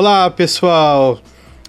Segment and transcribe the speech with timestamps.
[0.00, 1.20] Olá, pessoal!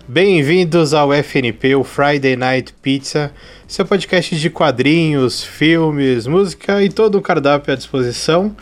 [0.07, 3.29] Bem-vindos ao FNP, o Friday Night Pizza,
[3.67, 8.55] seu podcast de quadrinhos, filmes, música e todo o cardápio à disposição.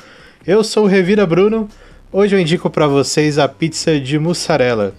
[0.44, 1.70] Eu sou o Revira Bruno.
[2.12, 4.96] Hoje eu indico para vocês a pizza de mussarela,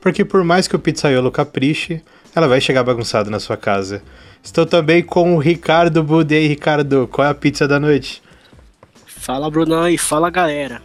[0.00, 2.02] porque por mais que o pizzaiolo capriche,
[2.34, 4.02] ela vai chegar bagunçada na sua casa.
[4.42, 6.48] Estou também com o Ricardo Budei.
[6.48, 8.22] Ricardo, qual é a pizza da noite?
[9.04, 10.80] Fala, Brunão, e fala, galera.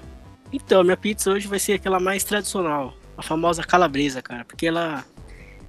[0.52, 5.04] Então, minha pizza hoje vai ser aquela mais tradicional, a famosa calabresa, cara, porque ela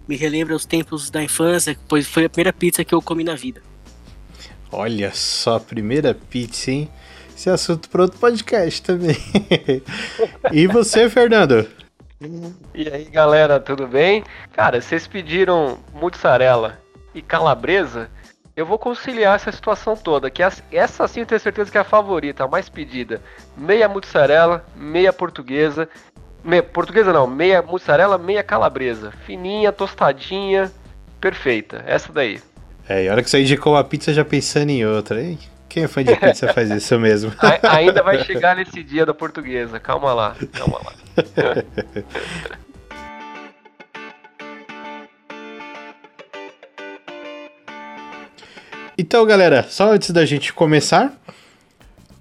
[0.06, 3.34] me relembra os tempos da infância, pois foi a primeira pizza que eu comi na
[3.34, 3.60] vida.
[4.70, 6.88] Olha só, a primeira pizza, hein?
[7.36, 9.16] Esse é assunto para outro podcast também.
[10.52, 11.68] e você, Fernando?
[12.72, 14.22] E aí, galera, tudo bem?
[14.52, 16.78] Cara, vocês pediram mozzarella
[17.12, 18.08] e calabresa,
[18.54, 21.84] eu vou conciliar essa situação toda, que essa sim eu tenho certeza que é a
[21.84, 23.22] favorita, a mais pedida.
[23.56, 25.88] Meia mussarela, meia portuguesa,
[26.44, 29.12] meia, portuguesa não, meia mussarela, meia calabresa.
[29.26, 30.70] Fininha, tostadinha,
[31.20, 31.82] perfeita.
[31.86, 32.40] Essa daí.
[32.88, 35.38] É, e a hora que você indicou a pizza já pensando em outra, hein?
[35.68, 37.32] Quem é fã de pizza faz isso mesmo.
[37.62, 40.92] Ainda vai chegar nesse dia da portuguesa, calma lá, calma lá.
[49.02, 51.10] Então, galera, só antes da gente começar,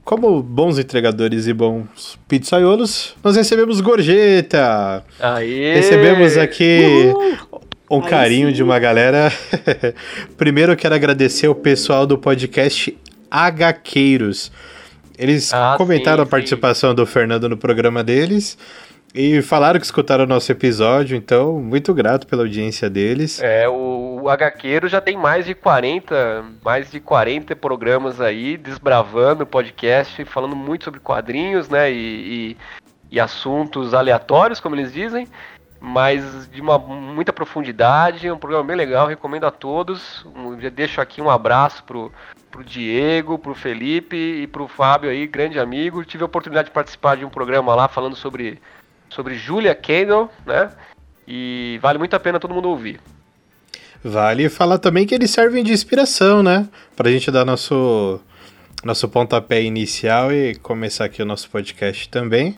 [0.10, 5.04] como bons entregadores e bons pizzaiolos, nós recebemos gorjeta.
[5.20, 5.76] Aê!
[5.76, 7.62] Recebemos aqui Uhul!
[7.92, 8.56] um carinho sim.
[8.56, 9.32] de uma galera.
[10.36, 12.98] Primeiro, eu quero agradecer o pessoal do podcast
[13.30, 14.52] HQueiros.
[15.16, 16.96] Eles ah, comentaram sim, a participação sim.
[16.96, 18.58] do Fernando no programa deles.
[19.14, 23.42] E falaram que escutaram o nosso episódio, então muito grato pela audiência deles.
[23.42, 29.48] É, o, o já tem mais de 40, mais de 40 programas aí, desbravando o
[29.48, 31.96] podcast, falando muito sobre quadrinhos, né, e,
[32.52, 32.58] e,
[33.12, 35.28] e assuntos aleatórios, como eles dizem,
[35.80, 40.26] mas de uma muita profundidade, é um programa bem legal, recomendo a todos.
[40.36, 42.12] Um, deixo aqui um abraço pro,
[42.52, 46.04] pro Diego, pro Felipe e pro Fábio aí, grande amigo.
[46.06, 48.60] Tive a oportunidade de participar de um programa lá falando sobre
[49.10, 50.72] sobre Julia Kendall, né?
[51.28, 53.00] E vale muito a pena todo mundo ouvir.
[54.04, 56.68] Vale falar também que eles servem de inspiração, né?
[56.96, 58.20] Pra gente dar nosso,
[58.84, 62.56] nosso pontapé inicial e começar aqui o nosso podcast também.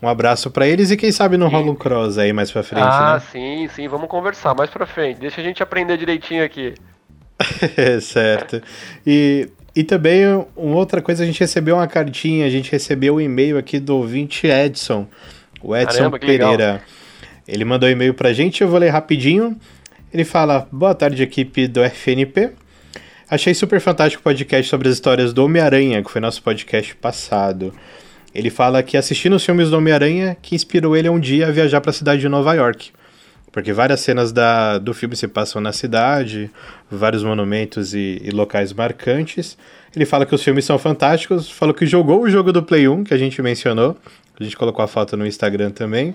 [0.00, 2.82] Um abraço para eles e quem sabe não rola um cross aí mais pra frente,
[2.84, 3.20] ah, né?
[3.30, 5.20] sim, sim, vamos conversar mais pra frente.
[5.20, 6.74] Deixa a gente aprender direitinho aqui.
[8.02, 8.60] certo.
[9.06, 10.24] E, e também,
[10.56, 13.96] uma outra coisa, a gente recebeu uma cartinha, a gente recebeu um e-mail aqui do
[13.96, 15.06] ouvinte Edson
[15.62, 16.82] o Edson Caramba, Pereira.
[17.46, 19.56] Ele mandou um e-mail pra gente, eu vou ler rapidinho.
[20.12, 22.50] Ele fala: Boa tarde, equipe do FNP.
[23.30, 27.72] Achei super fantástico o podcast sobre as histórias do Homem-Aranha, que foi nosso podcast passado.
[28.34, 31.80] Ele fala que assistindo os filmes do Homem-Aranha que inspirou ele um dia a viajar
[31.80, 32.90] para a cidade de Nova York.
[33.50, 36.50] Porque várias cenas da, do filme se passam na cidade,
[36.90, 39.58] vários monumentos e, e, locais marcantes.
[39.94, 43.04] Ele fala que os filmes são fantásticos, falou que jogou o jogo do Play 1,
[43.04, 43.94] que a gente mencionou,
[44.38, 46.14] a gente colocou a foto no Instagram também.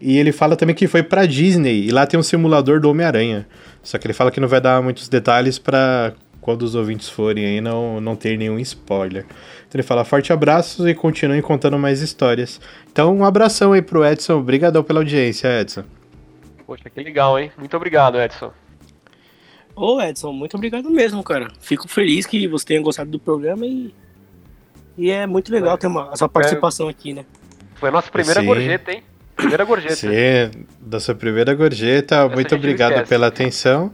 [0.00, 3.46] E ele fala também que foi pra Disney e lá tem um simulador do Homem-Aranha.
[3.82, 7.44] Só que ele fala que não vai dar muitos detalhes para quando os ouvintes forem
[7.44, 9.26] aí não, não ter nenhum spoiler.
[9.68, 12.60] Então ele fala forte abraços e continuem contando mais histórias.
[12.90, 15.84] Então um abração aí pro Edson, obrigadão pela audiência, Edson.
[16.66, 17.52] Poxa, que legal, hein?
[17.58, 18.52] Muito obrigado, Edson.
[19.76, 21.48] Ô Edson, muito obrigado mesmo, cara.
[21.60, 23.94] Fico feliz que você tenha gostado do programa e
[25.00, 27.24] e é muito legal ter uma, essa participação é, aqui, né?
[27.76, 28.46] Foi a nossa primeira Sim.
[28.46, 29.02] gorjeta, hein?
[29.34, 29.96] Primeira gorjeta.
[29.96, 32.16] Sim, da sua primeira gorjeta.
[32.16, 33.90] Essa muito obrigado pela atenção.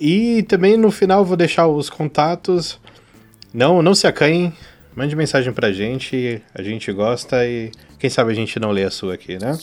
[0.00, 2.80] E também no final vou deixar os contatos.
[3.52, 4.52] Não, não se acanhem.
[4.96, 6.42] Mande mensagem pra gente.
[6.54, 9.58] A gente gosta e quem sabe a gente não lê a sua aqui, né?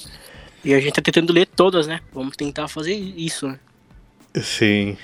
[0.64, 2.00] E a gente tá tentando ler todas, né?
[2.14, 3.60] Vamos tentar fazer isso, né?
[4.36, 4.96] Sim,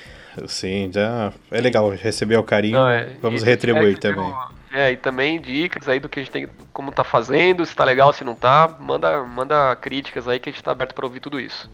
[0.48, 2.78] sim, já é legal receber o carinho.
[2.78, 4.24] Não, é, Vamos retribuir é, também.
[4.24, 7.74] Uma é, e também dicas aí do que a gente tem, como tá fazendo, se
[7.74, 8.76] tá legal, se não tá.
[8.78, 11.72] Manda, manda críticas aí que a gente tá aberto para ouvir tudo isso.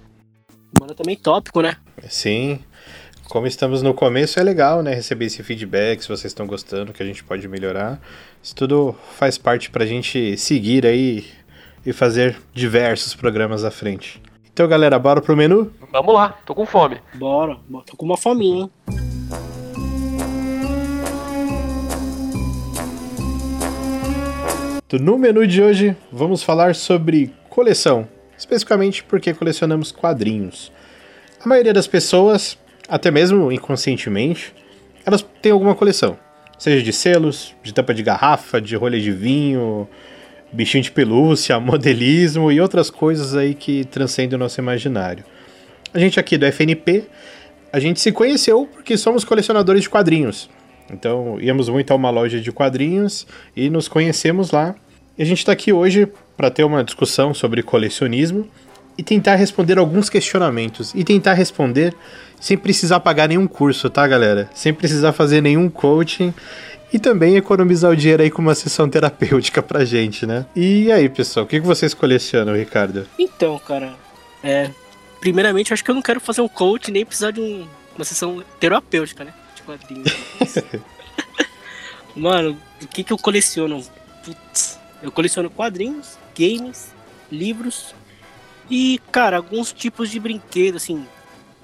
[0.79, 1.77] Manda também tópico, né?
[2.07, 2.59] Sim.
[3.27, 4.93] Como estamos no começo, é legal, né?
[4.93, 7.99] Receber esse feedback, se vocês estão gostando, que a gente pode melhorar.
[8.43, 11.25] Isso tudo faz parte pra gente seguir aí
[11.83, 14.21] e fazer diversos programas à frente.
[14.53, 15.73] Então, galera, bora pro menu?
[15.91, 16.99] Vamos lá, tô com fome.
[17.15, 17.57] Bora,
[17.87, 19.10] tô com uma fominha, hein?
[24.99, 30.69] No menu de hoje, vamos falar sobre coleção, especificamente porque colecionamos quadrinhos.
[31.39, 32.57] A maioria das pessoas,
[32.89, 34.53] até mesmo inconscientemente,
[35.05, 36.17] elas têm alguma coleção,
[36.57, 39.87] seja de selos, de tampa de garrafa, de rolha de vinho,
[40.51, 45.23] bichinho de pelúcia, modelismo e outras coisas aí que transcendem o nosso imaginário.
[45.93, 47.05] A gente aqui do FNP,
[47.71, 50.49] a gente se conheceu porque somos colecionadores de quadrinhos.
[50.91, 54.75] Então íamos muito a uma loja de quadrinhos e nos conhecemos lá.
[55.17, 56.07] E a gente está aqui hoje
[56.37, 58.47] para ter uma discussão sobre colecionismo
[58.97, 60.93] e tentar responder alguns questionamentos.
[60.95, 61.93] E tentar responder
[62.39, 64.49] sem precisar pagar nenhum curso, tá, galera?
[64.53, 66.33] Sem precisar fazer nenhum coaching.
[66.93, 70.45] E também economizar o dinheiro aí com uma sessão terapêutica pra gente, né?
[70.53, 73.07] E aí, pessoal, o que vocês colecionam, Ricardo?
[73.17, 73.93] Então, cara,
[74.43, 74.69] é.
[75.21, 77.65] Primeiramente, acho que eu não quero fazer um coach nem precisar de um,
[77.95, 79.33] uma sessão terapêutica, né?
[79.77, 80.13] Quadrinhos.
[82.15, 83.83] Mano, o que, que eu coleciono?
[84.23, 86.93] Putz, eu coleciono quadrinhos, games,
[87.31, 87.95] livros
[88.69, 91.05] e, cara, alguns tipos de brinquedo, assim,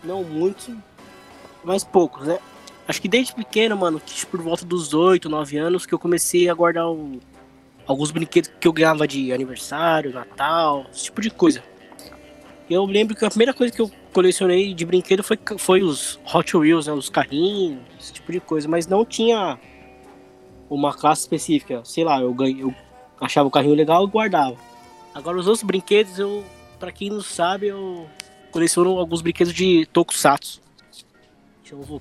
[0.04, 0.70] não muitos,
[1.64, 2.40] mas poucos, né?
[2.88, 6.50] Acho que desde pequeno, mano, que por volta dos 8, 9 anos, que eu comecei
[6.50, 7.20] a guardar um,
[7.86, 11.62] alguns brinquedos que eu ganhava de aniversário, Natal, esse tipo de coisa.
[12.70, 16.58] Eu lembro que a primeira coisa que eu colecionei de brinquedo foi, foi os Hot
[16.58, 19.58] Wheels, né, os carrinhos, esse tipo de coisa, mas não tinha
[20.70, 21.82] uma classe específica.
[21.86, 22.74] Sei lá, eu, ganhei, eu
[23.22, 24.58] achava o carrinho legal e guardava.
[25.14, 26.44] Agora os outros brinquedos, eu,
[26.80, 28.06] para quem não sabe, eu
[28.52, 30.62] coleciono alguns brinquedos de Tokusatsu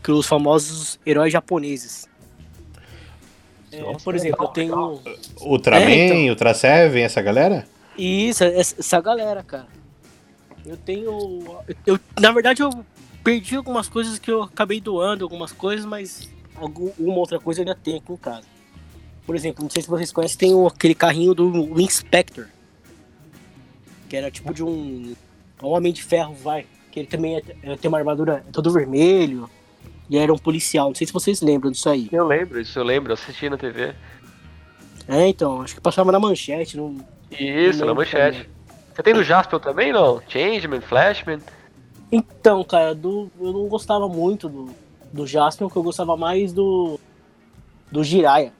[0.03, 2.09] que os famosos heróis japoneses.
[3.73, 5.01] É, por exemplo, eu tenho.
[5.41, 6.29] Ultraman, é, então...
[6.29, 7.67] Ultra Seven, essa galera?
[7.99, 9.67] Isso, essa galera, cara.
[10.67, 11.65] Eu tenho.
[11.87, 12.71] Eu, na verdade, eu
[13.23, 17.75] perdi algumas coisas que eu acabei doando, algumas coisas, mas alguma outra coisa eu ainda
[17.75, 18.47] tenho aqui em casa.
[19.25, 22.47] Por exemplo, não sei se vocês conhecem, tem aquele carrinho do Inspector.
[24.09, 25.15] Que era tipo de um.
[25.63, 26.67] Um homem de ferro, vai.
[26.93, 29.49] Que ele também é, é, tem uma armadura todo vermelho.
[30.09, 30.89] E era um policial.
[30.89, 32.09] Não sei se vocês lembram disso aí.
[32.13, 33.95] Eu lembro, isso eu lembro, eu assisti na TV.
[35.09, 36.77] É, então, acho que passava na manchete.
[36.77, 36.97] Não,
[37.31, 38.39] isso, não na manchete.
[38.39, 38.56] Também.
[38.97, 40.23] Você tem do Jasper também, não?
[40.27, 41.39] Changeman, Flashman?
[42.11, 44.71] Então, cara, do, eu não gostava muito do,
[45.13, 46.99] do Jasper, porque eu gostava mais do.
[47.93, 48.55] do Jiraya.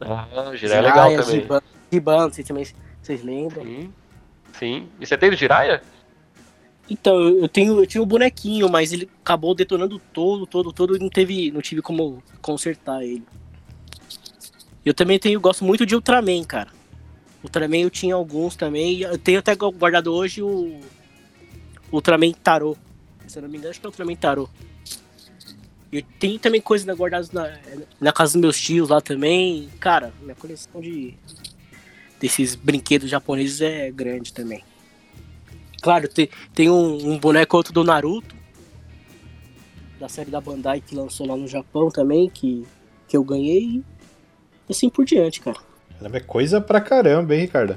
[0.00, 1.40] Ah, o Jiraya, é legal também.
[1.40, 2.66] Giban, Giban, vocês também
[3.02, 3.64] vocês lembram?
[3.64, 3.92] Sim.
[4.52, 4.88] Sim.
[5.00, 5.82] E você tem do Jiraya?
[6.88, 11.00] Então, eu tenho, eu tinha um bonequinho, mas ele acabou detonando todo, todo, todo e
[11.00, 13.24] não teve, não tive como consertar ele.
[14.86, 16.68] Eu também tenho, gosto muito de Ultraman, cara.
[17.44, 19.02] Ultraman eu tinha alguns também.
[19.02, 20.80] Eu tenho até guardado hoje o
[21.92, 22.78] Ultraman Tarot.
[23.26, 24.50] Se eu não me engano, acho que é Ultraman Tarot.
[25.92, 27.56] Eu tenho também coisas guardadas na,
[28.00, 29.68] na casa dos meus tios lá também.
[29.78, 31.14] Cara, minha coleção de
[32.18, 34.64] desses brinquedos japoneses é grande também.
[35.82, 38.34] Claro, tem, tem um, um boneco outro do Naruto,
[40.00, 42.64] da série da Bandai que lançou lá no Japão também, que,
[43.06, 43.84] que eu ganhei.
[44.66, 45.73] E assim por diante, cara.
[46.02, 47.76] É coisa pra caramba, hein, Ricardo?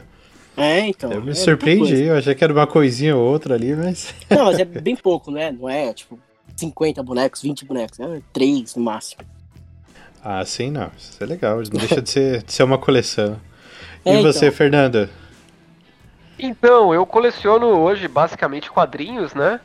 [0.55, 1.11] É, então.
[1.11, 4.13] Eu me é surpreendi, eu achei que era uma coisinha ou outra ali, mas.
[4.29, 5.51] Não, mas é bem pouco, né?
[5.51, 6.19] Não é tipo
[6.55, 9.21] 50 bonecos, 20 bonecos, é 3 no máximo.
[10.23, 10.91] Ah, sim, não.
[10.97, 13.39] Isso é legal, não deixa de ser, de ser uma coleção.
[14.03, 14.57] É, e você, então.
[14.57, 15.09] Fernanda?
[16.39, 19.59] Então, eu coleciono hoje basicamente quadrinhos, né?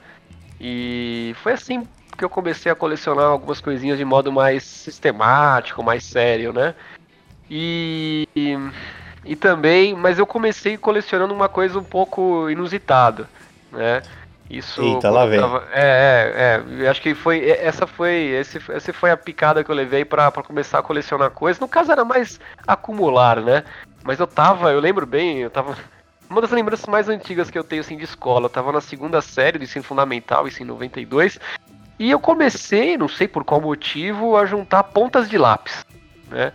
[0.60, 6.04] E foi assim que eu comecei a colecionar algumas coisinhas de modo mais sistemático, mais
[6.04, 6.74] sério, né?
[7.54, 8.56] E, e,
[9.26, 13.28] e também, mas eu comecei colecionando uma coisa um pouco inusitada,
[13.70, 14.00] né?
[14.48, 14.80] Isso.
[14.80, 15.38] Eita, lá vem.
[15.38, 16.88] Tava, é, é, é.
[16.88, 17.46] Acho que foi.
[17.50, 18.14] Essa foi.
[18.14, 21.60] Esse, essa foi a picada que eu levei para começar a colecionar coisas.
[21.60, 23.64] No caso era mais acumular, né?
[24.02, 25.76] Mas eu tava, eu lembro bem, eu tava
[26.30, 29.20] uma das lembranças mais antigas que eu tenho assim de escola, eu tava na segunda
[29.20, 31.38] série do ensino fundamental, isso em 92,
[31.98, 35.84] e eu comecei, não sei por qual motivo, a juntar pontas de lápis,
[36.30, 36.52] né?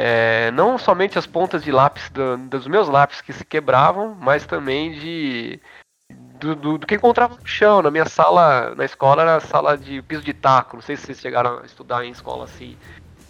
[0.00, 4.46] É, não somente as pontas de lápis do, dos meus lápis que se quebravam, mas
[4.46, 5.60] também de
[6.38, 7.82] do, do, do, que encontrava no chão.
[7.82, 10.76] Na minha sala, na escola, era sala de piso de taco.
[10.76, 12.76] Não sei se vocês chegaram a estudar em escola assim.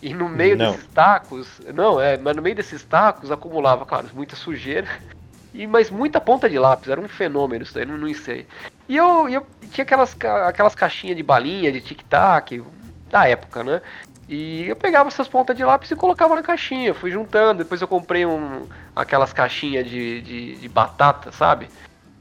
[0.02, 0.72] E no meio não.
[0.72, 4.86] desses tacos, não, é, mas no meio desses tacos acumulava, claro, muita sujeira
[5.54, 8.46] e, mas muita ponta de lápis, era um fenômeno isso aí, não, não sei.
[8.86, 10.14] E eu, eu tinha aquelas,
[10.46, 12.62] aquelas caixinhas de balinha, de tic-tac,
[13.10, 13.80] da época, né?
[14.28, 17.64] E eu pegava essas pontas de lápis e colocava na caixinha, fui juntando.
[17.64, 21.68] Depois eu comprei um, aquelas caixinhas de, de, de batata, sabe?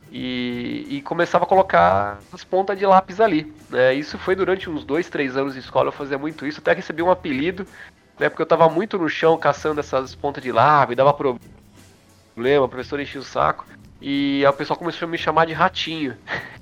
[0.09, 3.53] E, e, começava a colocar as pontas de lápis ali.
[3.69, 3.93] Né?
[3.93, 6.61] Isso foi durante uns dois, três anos de escola, eu fazia muito isso.
[6.61, 7.67] Até recebi um apelido,
[8.17, 8.29] né?
[8.29, 11.41] porque eu tava muito no chão caçando essas pontas de lápis, dava problema
[12.63, 13.65] o professor enchia o saco.
[14.01, 16.15] E aí o pessoal começou a me chamar de ratinho.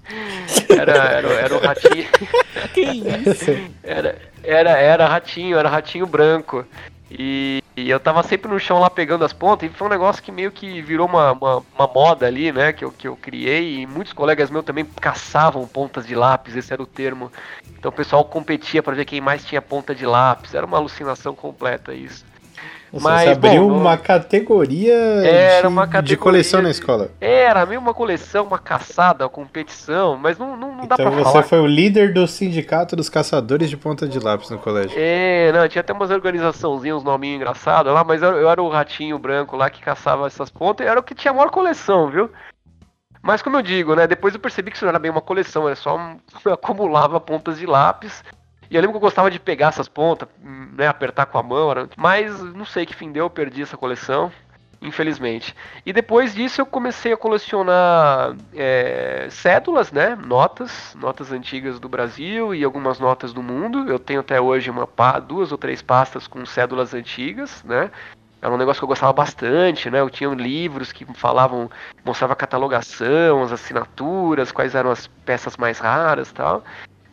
[0.69, 2.07] Era, era, era o ratinho.
[2.73, 3.51] Que isso?
[3.83, 6.63] Era, era, era ratinho, era ratinho branco.
[7.09, 10.23] E, E eu tava sempre no chão lá pegando as pontas, e foi um negócio
[10.23, 12.71] que meio que virou uma, uma, uma, moda ali, né?
[12.71, 16.71] Que eu, que eu criei, e muitos colegas meus também caçavam pontas de lápis, esse
[16.71, 17.31] era o termo.
[17.77, 21.35] Então o pessoal competia para ver quem mais tinha ponta de lápis, era uma alucinação
[21.35, 22.25] completa isso.
[23.01, 27.09] Mas, você abriu bom, uma categoria, era de, uma categoria de coleção na escola.
[27.19, 31.11] Era meio uma coleção, uma caçada, uma competição, mas não, não, não dá então pra
[31.11, 31.19] falar.
[31.19, 34.95] Então você foi o líder do sindicato dos caçadores de ponta de lápis no colégio.
[34.95, 38.69] É, não, tinha até umas organizaçãozinhas, uns nominhos engraçados lá, mas eu, eu, era o
[38.69, 42.29] ratinho branco lá que caçava essas pontas, era o que tinha a maior coleção, viu?
[43.21, 45.65] Mas como eu digo, né, depois eu percebi que isso não era bem uma coleção,
[45.67, 46.17] era só um,
[46.53, 48.23] acumulava pontas de lápis
[48.69, 51.69] e eu lembro que eu gostava de pegar essas pontas, né, apertar com a mão,
[51.95, 54.31] mas não sei que fim deu, eu perdi essa coleção,
[54.81, 55.55] infelizmente.
[55.85, 62.53] E depois disso eu comecei a colecionar é, cédulas, né, notas, notas antigas do Brasil
[62.53, 63.89] e algumas notas do mundo.
[63.89, 64.87] Eu tenho até hoje uma
[65.21, 67.89] duas ou três pastas com cédulas antigas, né.
[68.41, 70.01] Era um negócio que eu gostava bastante, né?
[70.01, 71.67] Eu tinha livros que falavam,
[72.03, 76.63] mostrava a catalogação, as assinaturas, quais eram as peças mais raras, tal.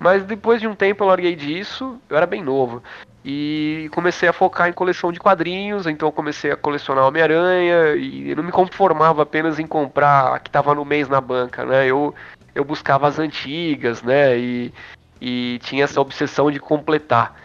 [0.03, 2.83] Mas depois de um tempo eu larguei disso, eu era bem novo.
[3.25, 8.43] E comecei a focar em coleção de quadrinhos, então comecei a colecionar Homem-Aranha e não
[8.43, 11.87] me conformava apenas em comprar a que estava no mês na banca, né?
[11.87, 12.13] Eu,
[12.53, 14.37] eu buscava as antigas, né?
[14.37, 14.75] E,
[15.21, 17.37] e tinha essa obsessão de completar.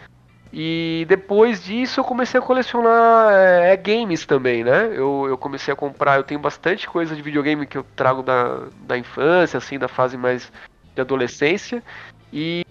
[0.52, 4.86] E depois disso eu comecei a colecionar é, games também, né?
[4.92, 8.64] Eu, eu comecei a comprar, eu tenho bastante coisa de videogame que eu trago da,
[8.80, 10.50] da infância, assim, da fase mais
[10.98, 11.84] de adolescência.
[12.32, 12.64] E,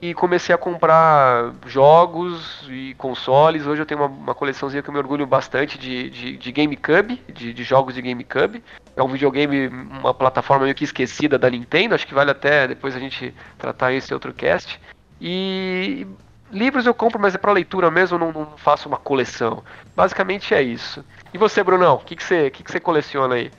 [0.00, 3.66] e comecei a comprar jogos e consoles.
[3.66, 7.22] Hoje eu tenho uma, uma coleçãozinha que eu me orgulho bastante de, de, de GameCube,
[7.32, 8.62] de, de jogos de GameCube.
[8.96, 12.94] É um videogame, uma plataforma meio que esquecida da Nintendo, acho que vale até depois
[12.94, 14.80] a gente tratar esse outro cast.
[15.20, 16.06] E
[16.52, 19.62] livros eu compro, mas é para leitura mesmo, não, não, faço uma coleção.
[19.94, 21.04] Basicamente é isso.
[21.32, 23.50] E você, Brunão, o que, que, você, que, que você coleciona aí?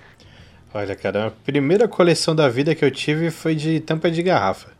[0.73, 4.71] Olha, cara, a primeira coleção da vida que eu tive foi de tampa de garrafa.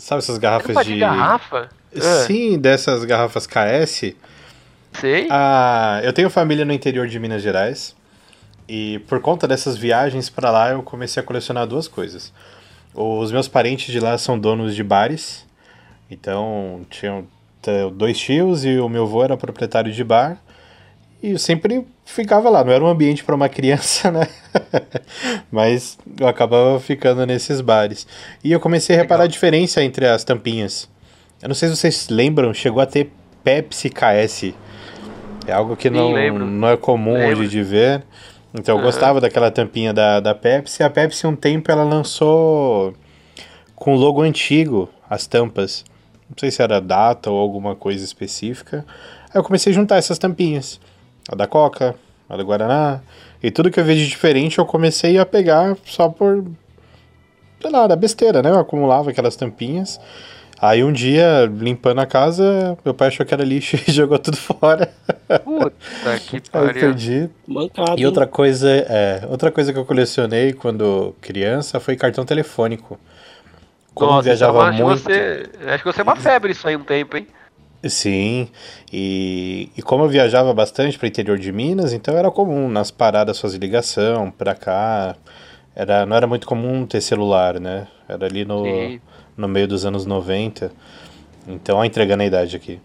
[0.00, 0.94] Sabe essas garrafas de...
[0.94, 1.68] de garrafa?
[1.94, 2.24] Ah.
[2.26, 4.14] Sim, dessas garrafas KS.
[4.94, 5.28] Sei.
[5.30, 7.94] Ah, eu tenho família no interior de Minas Gerais.
[8.66, 12.32] E por conta dessas viagens para lá, eu comecei a colecionar duas coisas.
[12.94, 15.46] Os meus parentes de lá são donos de bares.
[16.10, 17.26] Então, tinham
[17.92, 20.38] dois tios e o meu avô era proprietário de bar.
[21.22, 24.26] E eu sempre ficava lá, não era um ambiente para uma criança, né?
[25.50, 28.06] Mas eu acabava ficando nesses bares.
[28.42, 29.30] E eu comecei a reparar Legal.
[29.30, 30.88] a diferença entre as tampinhas.
[31.42, 33.10] Eu não sei se vocês lembram, chegou a ter
[33.42, 34.52] Pepsi KS.
[35.46, 37.40] É algo que não, não é comum lembro.
[37.40, 38.02] hoje de ver.
[38.52, 38.84] Então eu uhum.
[38.84, 40.82] gostava daquela tampinha da, da Pepsi.
[40.82, 42.92] A Pepsi, um tempo, ela lançou
[43.74, 45.84] com o logo antigo as tampas.
[46.28, 48.84] Não sei se era data ou alguma coisa específica.
[49.32, 50.80] Aí eu comecei a juntar essas tampinhas
[51.28, 51.94] a da Coca,
[52.28, 53.00] a da Guaraná.
[53.42, 56.44] E tudo que eu vejo de diferente eu comecei a pegar só por.
[57.60, 58.50] sei lá, da besteira, né?
[58.50, 60.00] Eu acumulava aquelas tampinhas.
[60.62, 64.36] Aí um dia, limpando a casa, meu pai achou que era lixo e jogou tudo
[64.36, 64.92] fora.
[65.42, 66.68] Puta que pariu.
[66.68, 67.30] Aí perdi.
[67.46, 73.00] Mancado, e outra coisa, é, outra coisa que eu colecionei quando criança foi cartão telefônico.
[73.94, 75.02] Como Nossa, viajava então, muito.
[75.02, 77.26] Você, acho que você é uma febre isso aí um tempo, hein?
[77.88, 78.48] Sim,
[78.92, 82.90] e, e como eu viajava bastante para o interior de Minas, então era comum nas
[82.90, 85.16] paradas fazer ligação para cá.
[85.74, 87.88] Era, não era muito comum ter celular, né?
[88.06, 88.64] Era ali no,
[89.34, 90.70] no meio dos anos 90.
[91.48, 92.78] Então, ó, entregando a idade aqui.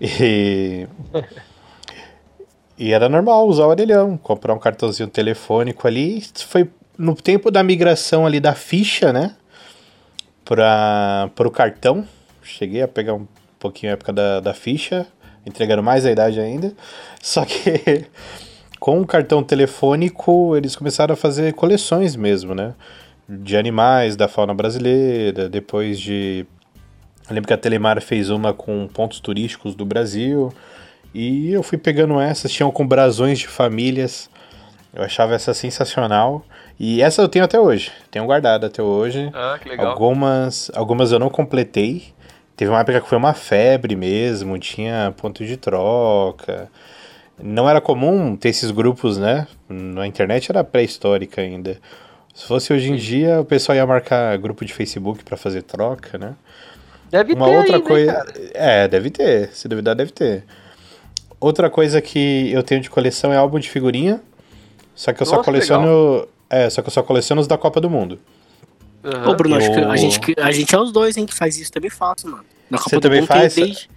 [0.00, 0.86] E,
[2.78, 6.22] e era normal usar o orelhão, comprar um cartãozinho telefônico ali.
[6.46, 9.34] Foi no tempo da migração ali da ficha, né?
[10.44, 12.06] Para o cartão.
[12.42, 13.26] Cheguei a pegar um
[13.68, 15.06] pouquinho a época da, da ficha,
[15.44, 16.72] entregando mais a idade ainda.
[17.22, 18.06] Só que
[18.80, 22.74] com o cartão telefônico eles começaram a fazer coleções mesmo, né?
[23.28, 26.46] De animais da fauna brasileira, depois de.
[27.28, 30.52] Eu lembro que a Telemar fez uma com pontos turísticos do Brasil.
[31.12, 34.30] E eu fui pegando essas, tinham com brasões de famílias.
[34.94, 36.44] Eu achava essa sensacional.
[36.78, 37.90] E essa eu tenho até hoje.
[38.10, 39.30] Tenho guardado até hoje.
[39.34, 39.88] Ah, que legal.
[39.88, 42.14] Algumas, algumas eu não completei.
[42.56, 46.70] Teve uma época que foi uma febre mesmo, tinha ponto de troca.
[47.38, 49.46] Não era comum ter esses grupos, né?
[49.68, 51.78] Na internet era pré-histórica ainda.
[52.34, 56.16] Se fosse hoje em dia, o pessoal ia marcar grupo de Facebook para fazer troca,
[56.16, 56.34] né?
[57.10, 60.44] Deve uma ter outra coisa, é, deve ter, se duvidar deve ter.
[61.38, 64.20] Outra coisa que eu tenho de coleção é álbum de figurinha.
[64.94, 66.28] Só que eu Nossa, só coleciono, legal.
[66.48, 68.18] é, só que eu só coleciono os da Copa do Mundo.
[69.04, 69.30] Uhum.
[69.30, 71.70] Ô, Bruno, acho que a gente, a gente é os dois, hein, que faz isso
[71.70, 72.44] também fácil, mano.
[72.70, 73.54] Na Copa Você também faz?
[73.54, 73.88] Desde,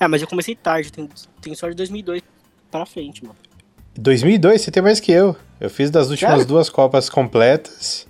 [0.00, 1.08] É, mas eu comecei tarde, tenho,
[1.40, 2.22] tenho só de 2002
[2.70, 3.36] pra frente, mano.
[3.98, 4.60] 2002?
[4.60, 5.36] Você tem mais que eu.
[5.60, 6.46] Eu fiz das últimas Sério?
[6.46, 8.06] duas Copas completas.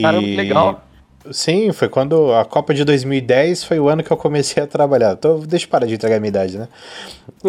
[0.00, 0.84] Caramba, que legal.
[1.30, 5.12] Sim, foi quando a Copa de 2010 foi o ano que eu comecei a trabalhar.
[5.12, 6.68] Então, deixa eu parar de entregar a minha idade, né?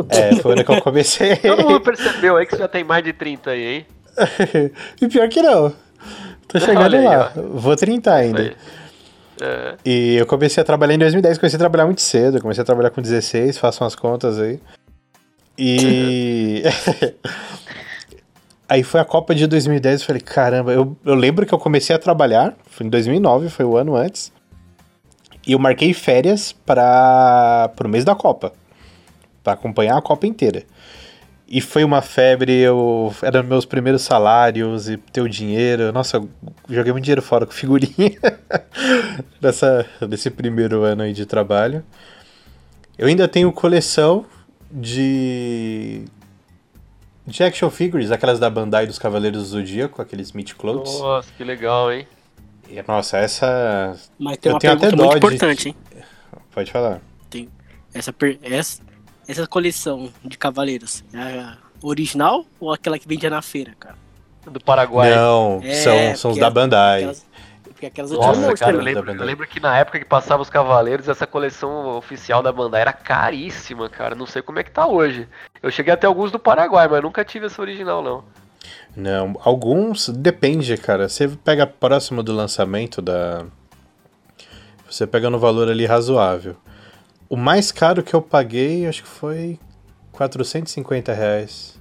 [0.09, 1.35] É, foi o ano que eu comecei.
[1.41, 3.85] Todo mundo percebeu aí que você já tem mais de 30 aí, hein?
[5.01, 5.73] e pior que não.
[6.53, 7.33] Tô chegando aí, lá.
[7.35, 7.41] Ó.
[7.41, 8.55] Vou 30 ainda.
[9.41, 9.75] É.
[9.83, 12.39] E eu comecei a trabalhar em 2010, comecei a trabalhar muito cedo.
[12.39, 14.59] Comecei a trabalhar com 16, faço umas contas aí.
[15.57, 16.63] E.
[18.69, 21.95] Aí foi a Copa de 2010, eu falei, caramba, eu, eu lembro que eu comecei
[21.95, 24.31] a trabalhar, foi em 2009, foi o ano antes,
[25.45, 28.51] e eu marquei férias para o mês da Copa,
[29.43, 30.63] para acompanhar a Copa inteira.
[31.47, 35.91] E foi uma febre, eu eram meus primeiros salários e ter o dinheiro.
[35.91, 36.29] Nossa, eu
[36.69, 38.17] joguei muito dinheiro fora com figurinha
[39.39, 41.83] dessa, desse primeiro ano aí de trabalho.
[42.97, 44.25] Eu ainda tenho coleção
[44.71, 46.05] de
[47.25, 50.99] de action figures, aquelas da Bandai dos Cavaleiros do Zodíaco, aqueles Meat Clothes.
[50.99, 52.05] Nossa, que legal, hein?
[52.69, 53.97] E, nossa, essa.
[54.19, 55.75] Mas tem eu uma tenho pergunta até muito importante, hein?
[56.51, 57.01] Pode falar.
[57.29, 57.49] Tem
[57.93, 58.37] essa, per...
[58.41, 58.81] essa,
[59.27, 63.95] essa coleção de Cavaleiros é a original ou aquela que vendia na feira, cara?
[64.49, 65.13] Do Paraguai.
[65.15, 66.99] Não, é, são, são os da Bandai.
[66.99, 67.25] Aquelas,
[67.63, 71.07] porque aquelas Nossa, cara, eu lembro, eu lembro, que na época que passava os Cavaleiros,
[71.09, 74.15] essa coleção oficial da Bandai era caríssima, cara.
[74.15, 75.27] Não sei como é que tá hoje.
[75.61, 78.23] Eu cheguei até alguns do Paraguai, mas nunca tive essa original, não.
[78.95, 81.09] Não, alguns depende, cara.
[81.09, 83.45] Você pega próximo do lançamento da.
[84.89, 86.55] Você pega no valor ali razoável.
[87.29, 89.59] O mais caro que eu paguei, acho que foi
[90.11, 91.79] 450 reais.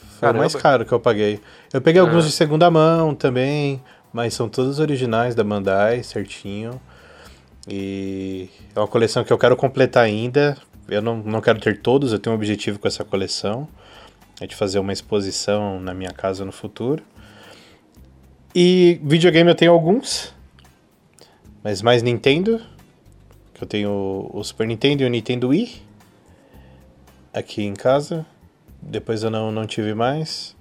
[0.00, 0.38] Foi Caramba.
[0.38, 1.40] o mais caro que eu paguei.
[1.72, 2.04] Eu peguei ah.
[2.04, 3.82] alguns de segunda mão também.
[4.12, 6.80] Mas são todos originais da Bandai, certinho.
[7.68, 10.56] E é uma coleção que eu quero completar ainda.
[10.88, 13.68] Eu não, não quero ter todos, eu tenho um objetivo com essa coleção.
[14.40, 17.02] É de fazer uma exposição na minha casa no futuro.
[18.54, 20.32] E videogame eu tenho alguns.
[21.62, 22.60] Mas mais Nintendo.
[23.56, 25.80] Que eu tenho o Super Nintendo e o Nintendo Wii.
[27.32, 28.26] Aqui em casa.
[28.82, 30.54] Depois eu não, não tive mais.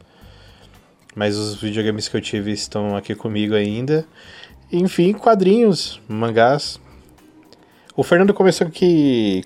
[1.14, 4.08] Mas os videogames que eu tive estão aqui comigo ainda.
[4.72, 6.80] Enfim, quadrinhos, mangás.
[7.98, 9.44] O Fernando começou que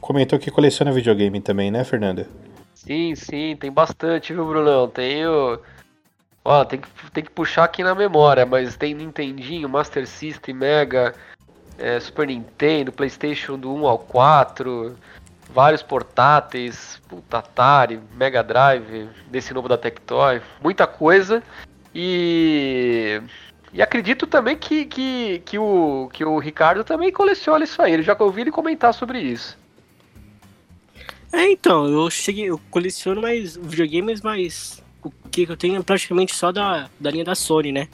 [0.00, 2.26] comentou que coleciona videogame também, né, Fernando?
[2.74, 4.88] Sim, sim, tem bastante, viu, Brunão?
[4.88, 5.60] Tenho.
[6.44, 11.14] Ó, tem que, tem que puxar aqui na memória, mas tem Nintendinho, Master System, Mega,
[11.78, 14.96] é, Super Nintendo, PlayStation do 1 ao 4,
[15.50, 21.42] vários portáteis, puta, Atari, Mega Drive, desse novo da Tectoy, muita coisa.
[21.94, 23.20] E
[23.72, 27.94] e acredito também que, que, que, o, que o Ricardo também coleciona isso aí.
[27.94, 29.58] Eu já ouvi ele comentar sobre isso.
[31.32, 36.34] É, então, eu cheguei, eu coleciono mais videogames, mas o que eu tenho é praticamente
[36.34, 37.88] só da, da linha da Sony, né?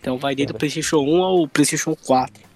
[0.00, 2.47] Então vai desde o PlayStation 1 ao PlayStation 4.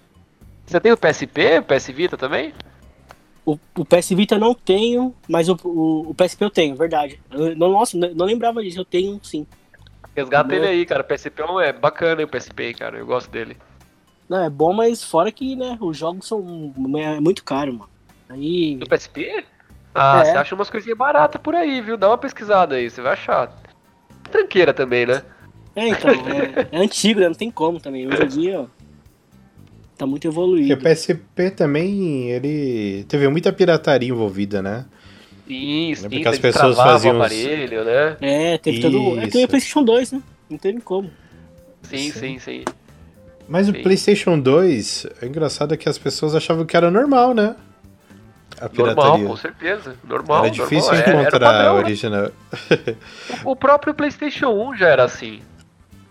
[0.66, 2.52] Você tem o PSP, o PS Vita também?
[3.44, 7.20] O, o PS Vita não tenho, mas o, o, o PSP eu tenho, verdade.
[7.30, 9.46] Eu, nossa, não lembrava disso, eu tenho sim.
[10.14, 11.02] Resgata ele aí, cara.
[11.02, 12.98] O PSP é bacana, o PSP, cara.
[12.98, 13.56] Eu gosto dele.
[14.28, 17.90] Não, é bom, mas fora que, né, os jogos são é muito caro, mano.
[18.28, 18.76] Aí...
[18.76, 19.44] Do PSP?
[19.94, 20.24] Ah, é.
[20.24, 21.96] você acha umas coisinhas baratas por aí, viu?
[21.96, 23.52] Dá uma pesquisada aí, você vai achar.
[24.30, 25.22] Tranqueira também, né?
[25.74, 27.26] É, então, é, é antigo, né?
[27.28, 28.06] Não tem como também.
[28.06, 28.66] Hoje em dia, ó,
[29.96, 30.68] tá muito evoluído.
[30.68, 34.84] E o PSP também, ele teve muita pirataria envolvida, né?
[35.46, 38.16] Sim, porque as pessoas faziam o aparelho, né?
[38.20, 38.90] É, teve Isso.
[38.90, 39.20] todo.
[39.20, 40.22] É que o PlayStation 2, né?
[40.48, 41.10] Não teve como.
[41.82, 42.38] Sim, sim, sim.
[42.38, 42.64] sim.
[43.48, 43.72] Mas sim.
[43.72, 47.56] o PlayStation 2, é engraçado que as pessoas achavam que era normal, né?
[48.60, 49.10] A pirataria.
[49.10, 49.96] Normal, com certeza.
[50.04, 50.44] Normal.
[50.44, 51.20] Era difícil normal.
[51.20, 51.70] encontrar a né?
[51.70, 52.22] original.
[52.22, 52.96] Né?
[53.44, 55.40] o próprio PlayStation 1 já era assim.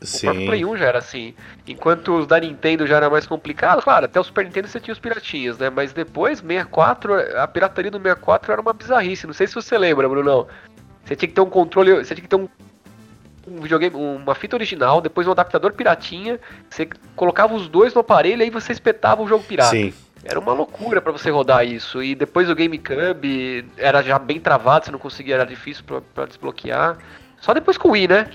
[0.02, 0.28] Sim.
[0.28, 1.34] O próprio Play 1 já era assim.
[1.68, 4.94] Enquanto os da Nintendo já era mais complicado, claro, até o Super Nintendo você tinha
[4.94, 5.70] os piratinhas, né?
[5.70, 9.28] Mas depois, 64, a pirataria do 64 era uma bizarrice.
[9.28, 10.48] Não sei se você lembra, Bruno.
[11.06, 11.94] Você tinha que ter um controle.
[11.96, 12.50] Você tinha que ter um,
[13.48, 16.40] um videogame, uma fita original, depois um adaptador piratinha.
[16.68, 19.70] Você colocava os dois no aparelho e aí você espetava o jogo pirata.
[19.70, 19.94] Sim.
[20.24, 22.02] Era uma loucura para você rodar isso.
[22.02, 25.84] E depois o GameCube era já bem travado, você não conseguia, era difícil
[26.14, 26.98] para desbloquear.
[27.40, 28.30] Só depois com o Wii, né?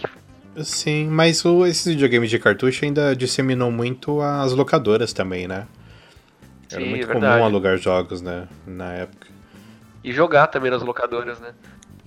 [0.62, 5.66] Sim, mas o, esse videogame de cartucho ainda disseminou muito as locadoras também, né?
[6.70, 8.48] Era Sim, muito comum alugar jogos, né?
[8.66, 9.28] Na época.
[10.02, 11.52] E jogar também nas locadoras, né?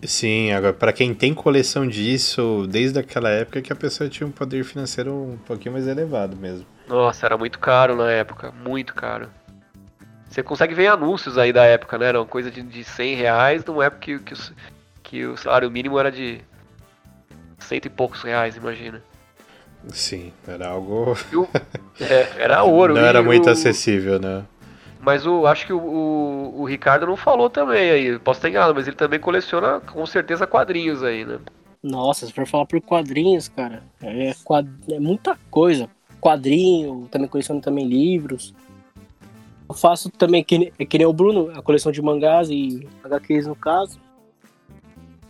[0.03, 4.31] Sim, agora, para quem tem coleção disso, desde aquela época que a pessoa tinha um
[4.31, 6.65] poder financeiro um pouquinho mais elevado mesmo.
[6.87, 9.29] Nossa, era muito caro na época, muito caro.
[10.29, 12.07] Você consegue ver anúncios aí da época, né?
[12.07, 14.37] Era uma coisa de, de 100 reais, numa época que, que, o,
[15.03, 16.41] que o salário mínimo era de
[17.65, 19.01] cento e poucos reais, imagina.
[19.89, 21.15] Sim, era algo.
[21.99, 22.95] é, era ouro.
[22.95, 23.49] Não era muito o...
[23.49, 24.43] acessível, né?
[25.01, 28.19] Mas o, acho que o, o, o, Ricardo não falou também aí.
[28.19, 31.39] Posso ter enganado, mas ele também coleciona com certeza quadrinhos aí, né?
[31.81, 34.67] Nossa, se for falar por quadrinhos, cara, é, quad...
[34.89, 35.89] é muita coisa.
[36.19, 38.53] Quadrinho, também coleciono também livros.
[39.69, 43.55] Eu faço também, que, que nem o Bruno, a coleção de mangás e HQs no
[43.55, 43.97] caso.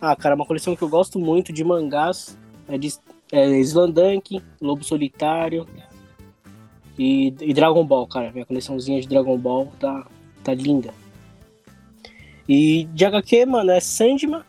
[0.00, 2.92] Ah, cara, uma coleção que eu gosto muito de mangás é de
[3.30, 5.66] é, Slandunk, Lobo Solitário
[6.98, 8.32] e, e, Dragon Ball, cara.
[8.32, 10.06] Minha coleçãozinha de Dragon Ball tá,
[10.42, 10.92] tá linda.
[12.48, 14.42] E de HQ, mano, é Sandman.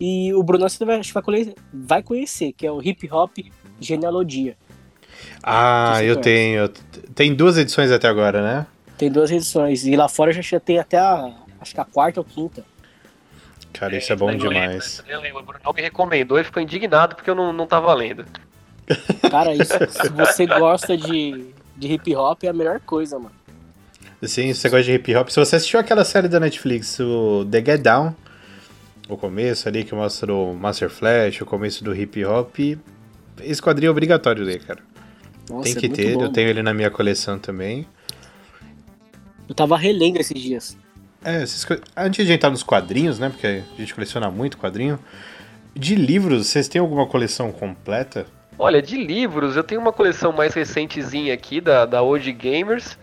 [0.00, 3.36] E o Bruno você vai, vai, vai conhecer, que é o Hip Hop
[3.80, 4.56] Genealogia.
[5.42, 6.68] Ah, eu tenho.
[7.14, 8.66] Tem duas edições até agora, né?
[8.96, 9.84] Tem duas edições.
[9.86, 11.32] E lá fora já tem até a.
[11.60, 12.64] Acho que a quarta ou quinta.
[13.72, 15.02] Cara, isso é, é bom demais.
[15.08, 18.24] Eu lembro, o Bruno me recomendou e ficou indignado porque eu não, não tava lendo.
[19.30, 23.34] Cara, isso, se você gosta de, de hip hop, é a melhor coisa, mano.
[24.22, 25.28] Sim, se você gosta de hip hop.
[25.28, 28.14] Se você assistiu aquela série da Netflix, o The Get Down,
[29.08, 32.56] o começo ali que mostra o Master Flash, o começo do hip hop,
[33.40, 34.80] esse quadrinho é obrigatório ler, cara.
[35.48, 37.86] Nossa, Tem é que é ter, bom, eu tenho ele na minha coleção também.
[39.48, 40.76] Eu tava relendo esses dias.
[41.24, 41.44] É,
[41.96, 43.28] antes de entrar nos quadrinhos, né?
[43.28, 44.98] Porque a gente coleciona muito quadrinho.
[45.74, 48.26] De livros, vocês têm alguma coleção completa?
[48.58, 52.98] Olha, de livros, eu tenho uma coleção mais recentezinha aqui da, da Old Gamers,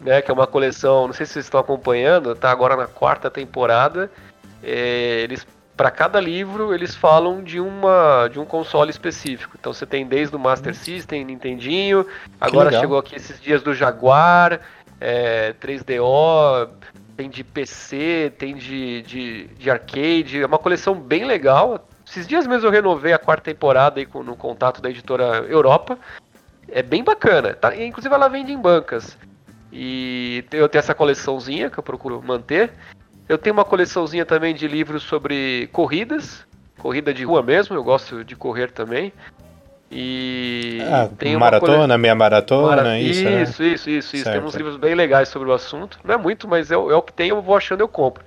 [0.00, 0.22] né?
[0.22, 4.10] Que é uma coleção, não sei se vocês estão acompanhando, tá agora na quarta temporada.
[4.62, 9.56] É, eles para cada livro eles falam de uma de um console específico.
[9.58, 12.06] Então você tem desde o Master System, Nintendinho,
[12.38, 14.60] agora chegou aqui esses dias do Jaguar,
[15.00, 16.68] é, 3DO,
[17.20, 21.86] tem de PC, tem de, de, de, arcade, é uma coleção bem legal.
[22.06, 25.98] Esses dias mesmo eu renovei a quarta temporada aí com, no contato da editora Europa.
[26.70, 27.76] É bem bacana, tá?
[27.76, 29.18] inclusive ela vende em bancas.
[29.70, 32.72] E eu tenho essa coleçãozinha que eu procuro manter.
[33.28, 36.46] Eu tenho uma coleçãozinha também de livros sobre corridas,
[36.78, 39.12] corrida de rua mesmo, eu gosto de correr também.
[39.90, 41.98] E ah, tem maratona, cole...
[41.98, 42.98] meia maratona, Mara...
[43.00, 43.42] isso, né?
[43.42, 44.30] Isso, isso, isso, isso.
[44.30, 45.98] Tem uns livros bem legais sobre o assunto.
[46.04, 48.22] Não é muito, mas é, é o que tem, eu vou achando, eu compro.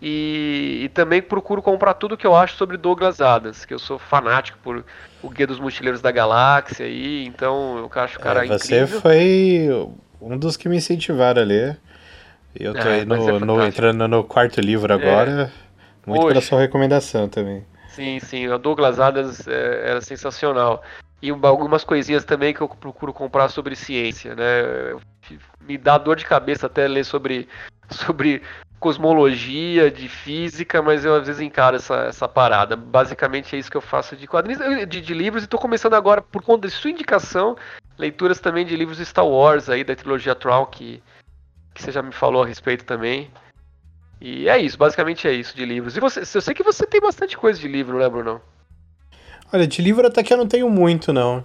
[0.00, 4.00] E, e, também procuro comprar tudo que eu acho sobre Douglas Adams, que eu sou
[4.00, 4.84] fanático por
[5.22, 8.86] o Guia dos Mochileiros da Galáxia aí, então eu acho o cara é, você incrível.
[8.88, 9.88] Você foi
[10.20, 11.78] um dos que me incentivaram a ler.
[12.58, 16.08] Eu tô é, aí no, no, entrando no quarto livro agora, é.
[16.08, 16.28] muito Poxa.
[16.28, 17.64] pela sua recomendação também.
[17.92, 20.82] Sim, sim, o Douglas Adams é, era sensacional.
[21.20, 24.98] E algumas coisinhas também que eu procuro comprar sobre ciência, né?
[25.60, 27.48] Me dá dor de cabeça até ler sobre,
[27.90, 28.42] sobre
[28.80, 32.76] cosmologia, de física, mas eu às vezes encaro essa, essa parada.
[32.76, 36.22] Basicamente é isso que eu faço de quadrinhos, de, de livros, e estou começando agora,
[36.22, 37.56] por conta de sua indicação,
[37.98, 41.02] leituras também de livros Star Wars aí, da trilogia Tron, que,
[41.74, 43.30] que você já me falou a respeito também.
[44.24, 45.96] E é isso, basicamente é isso de livros.
[45.96, 48.40] E você, eu sei que você tem bastante coisa de livro, né, Bruno?
[49.52, 51.44] Olha, de livro até que eu não tenho muito, não.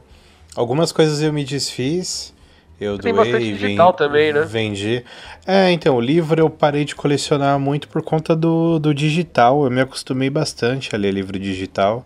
[0.55, 2.35] Algumas coisas eu me desfiz.
[2.79, 4.41] Eu você doei, tem bastante digital vem, também, né?
[4.41, 5.03] Vendi.
[5.47, 9.63] É, então, o livro eu parei de colecionar muito por conta do, do digital.
[9.63, 12.05] Eu me acostumei bastante a ler livro digital.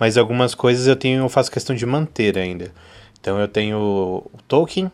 [0.00, 2.72] Mas algumas coisas eu tenho, eu faço questão de manter ainda.
[3.20, 4.90] Então eu tenho o Tolkien,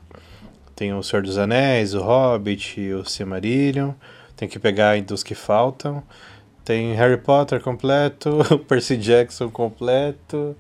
[0.76, 3.92] tenho o Senhor dos Anéis, o Hobbit, o Silmarillion.
[4.36, 6.02] Tem que pegar dos que faltam.
[6.64, 10.56] Tem Harry Potter completo, Percy Jackson completo.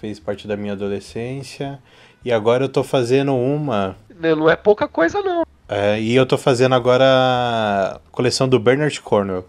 [0.00, 1.80] Fez parte da minha adolescência.
[2.24, 3.96] E agora eu tô fazendo uma.
[4.18, 5.44] Não é pouca coisa, não.
[5.68, 9.48] É, e eu tô fazendo agora a coleção do Bernard Cornwell.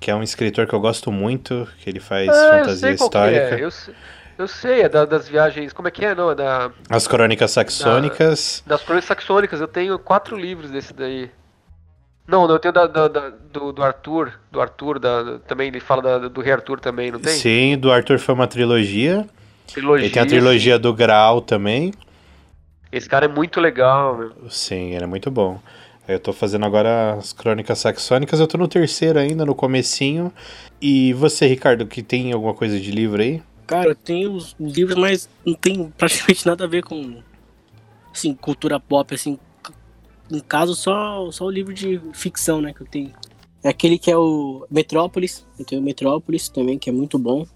[0.00, 3.56] Que é um escritor que eu gosto muito, que ele faz ah, fantasia histórica.
[3.56, 3.64] É.
[3.64, 3.70] Eu,
[4.38, 5.72] eu, sei, é da, das viagens.
[5.72, 6.30] Como é que é, não?
[6.30, 6.70] É da.
[6.88, 8.62] As Crônicas Saxônicas.
[8.64, 11.30] Da, das Crônicas Saxônicas, eu tenho quatro livros desse daí.
[12.28, 16.28] Não, eu tenho da, da, da, do, do Arthur, do Arthur, da, também ele fala
[16.28, 17.32] do Rei Arthur também, não tem?
[17.32, 19.26] Sim, do Arthur foi uma trilogia.
[19.66, 20.04] Trilogia.
[20.04, 20.82] Ele tem a trilogia sim.
[20.82, 21.94] do Graal também.
[22.92, 24.50] Esse cara é muito legal, meu.
[24.50, 25.58] Sim, ele é muito bom.
[26.06, 30.30] Eu tô fazendo agora as crônicas saxônicas, eu tô no terceiro ainda, no comecinho.
[30.82, 33.42] E você, Ricardo, que tem alguma coisa de livro aí?
[33.66, 37.22] Cara, eu tenho os livros, mas não tem praticamente nada a ver com
[38.12, 39.38] assim, cultura pop, assim,
[40.30, 43.12] no caso, só, só o livro de ficção, né, que eu tenho.
[43.62, 45.46] É aquele que é o Metrópolis.
[45.58, 47.46] Eu tenho Metrópolis também, que é muito bom.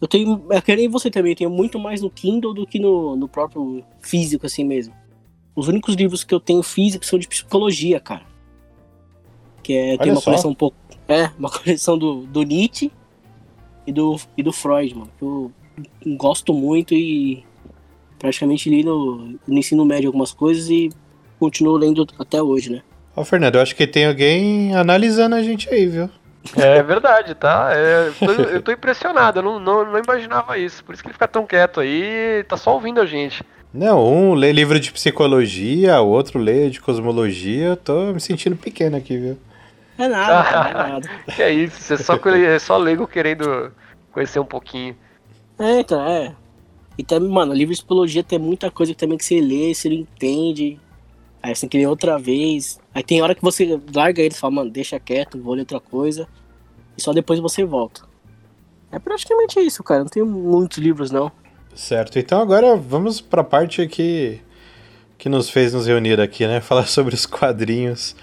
[0.00, 0.44] Eu tenho.
[0.50, 3.28] É que nem você também, eu tenho muito mais no Kindle do que no, no
[3.28, 4.94] próprio físico, assim mesmo.
[5.56, 8.24] os únicos livros que eu tenho físicos são de psicologia, cara.
[9.62, 10.26] Que é, tem uma só.
[10.26, 10.76] coleção um pouco.
[11.08, 12.92] É, uma coleção do, do Nietzsche
[13.86, 15.10] e do, e do Freud, mano.
[15.16, 15.50] Que eu
[16.18, 17.42] gosto muito e
[18.18, 20.90] praticamente li no, no ensino médio algumas coisas e
[21.38, 22.82] continuo lendo até hoje, né?
[23.16, 26.10] Ó, Fernando, eu acho que tem alguém analisando a gente aí, viu?
[26.56, 27.70] É verdade, tá?
[27.72, 30.84] É, eu, tô, eu tô impressionado, eu não, não, não, imaginava isso.
[30.84, 33.44] Por isso que ele fica tão quieto aí, tá só ouvindo a gente.
[33.72, 37.66] Não, um lê livro de psicologia, o outro lê de cosmologia.
[37.66, 39.38] Eu tô me sentindo pequeno aqui, viu?
[39.98, 41.08] É nada, é nada.
[41.34, 43.72] que é isso, você é só, é só leigo querendo
[44.12, 44.96] conhecer um pouquinho.
[45.58, 46.34] É, então, é.
[46.96, 49.96] E também, mano, livro de psicologia tem muita coisa também que você lê, você não
[49.96, 50.78] entende.
[51.42, 52.80] Aí você tem que ler outra vez.
[52.94, 55.80] Aí tem hora que você larga ele e fala, mano, deixa quieto, vou ler outra
[55.80, 56.28] coisa.
[56.96, 58.02] E só depois você volta.
[58.90, 60.00] É praticamente isso, cara.
[60.00, 61.30] Não tem muitos livros, não.
[61.74, 62.18] Certo.
[62.18, 64.40] Então agora vamos pra parte que,
[65.16, 66.60] que nos fez nos reunir aqui, né?
[66.62, 68.16] Falar sobre os quadrinhos.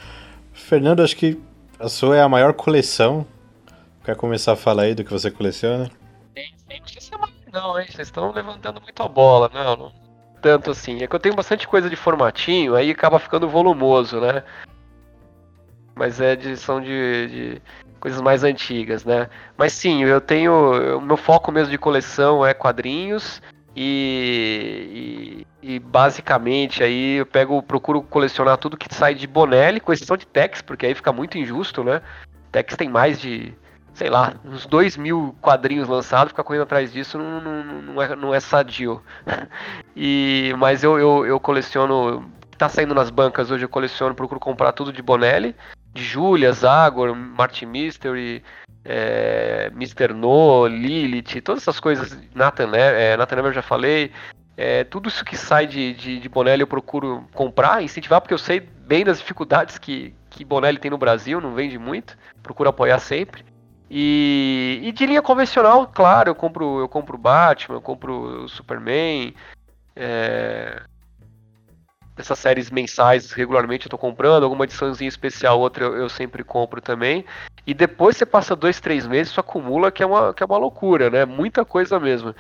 [0.54, 1.40] Fernando, acho que
[1.80, 3.26] a sua é a maior coleção.
[4.04, 5.90] Quer começar a falar aí do que você coleciona?
[6.34, 6.82] Tem, tem,
[7.52, 7.88] não, hein?
[7.90, 9.50] Vocês estão levantando muito a bola.
[9.54, 10.05] Não, não
[10.46, 11.02] tanto assim.
[11.02, 14.44] É que eu tenho bastante coisa de formatinho, aí acaba ficando volumoso, né?
[15.96, 17.62] Mas é de, são de, de
[18.00, 19.28] coisas mais antigas, né?
[19.58, 20.98] Mas sim, eu tenho.
[21.00, 23.42] O meu foco mesmo de coleção é quadrinhos.
[23.76, 29.92] E, e, e, basicamente aí eu pego, procuro colecionar tudo que sai de Bonelli, com
[29.92, 32.02] exceção de Tex, porque aí fica muito injusto, né?
[32.52, 33.54] Tex tem mais de
[33.96, 38.16] sei lá, uns dois mil quadrinhos lançados, ficar correndo atrás disso não, não, não, é,
[38.16, 39.02] não é sadio.
[39.96, 44.74] e, mas eu, eu, eu coleciono, tá saindo nas bancas hoje, eu coleciono, procuro comprar
[44.74, 45.56] tudo de Bonelli,
[45.94, 48.44] de Julia, Zagor, Martin Mystery,
[48.84, 50.14] é, Mr.
[50.14, 54.12] No, Lilith, todas essas coisas, Nathan, é, Nathan já falei,
[54.58, 58.38] é, tudo isso que sai de, de, de, Bonelli eu procuro comprar, incentivar, porque eu
[58.38, 63.00] sei bem das dificuldades que, que Bonelli tem no Brasil, não vende muito, procuro apoiar
[63.00, 63.55] sempre.
[63.90, 69.34] E, e de linha convencional, claro, eu compro eu compro Batman, eu compro Superman.
[69.96, 70.82] É...
[72.18, 76.82] Essas séries mensais regularmente eu tô comprando, alguma ediçãozinha especial, outra eu, eu, sempre compro
[76.82, 77.26] também.
[77.68, 80.58] E depois você passa dois, três meses, isso acumula, que é uma, que é uma
[80.58, 81.26] loucura, né?
[81.26, 82.34] Muita coisa mesmo.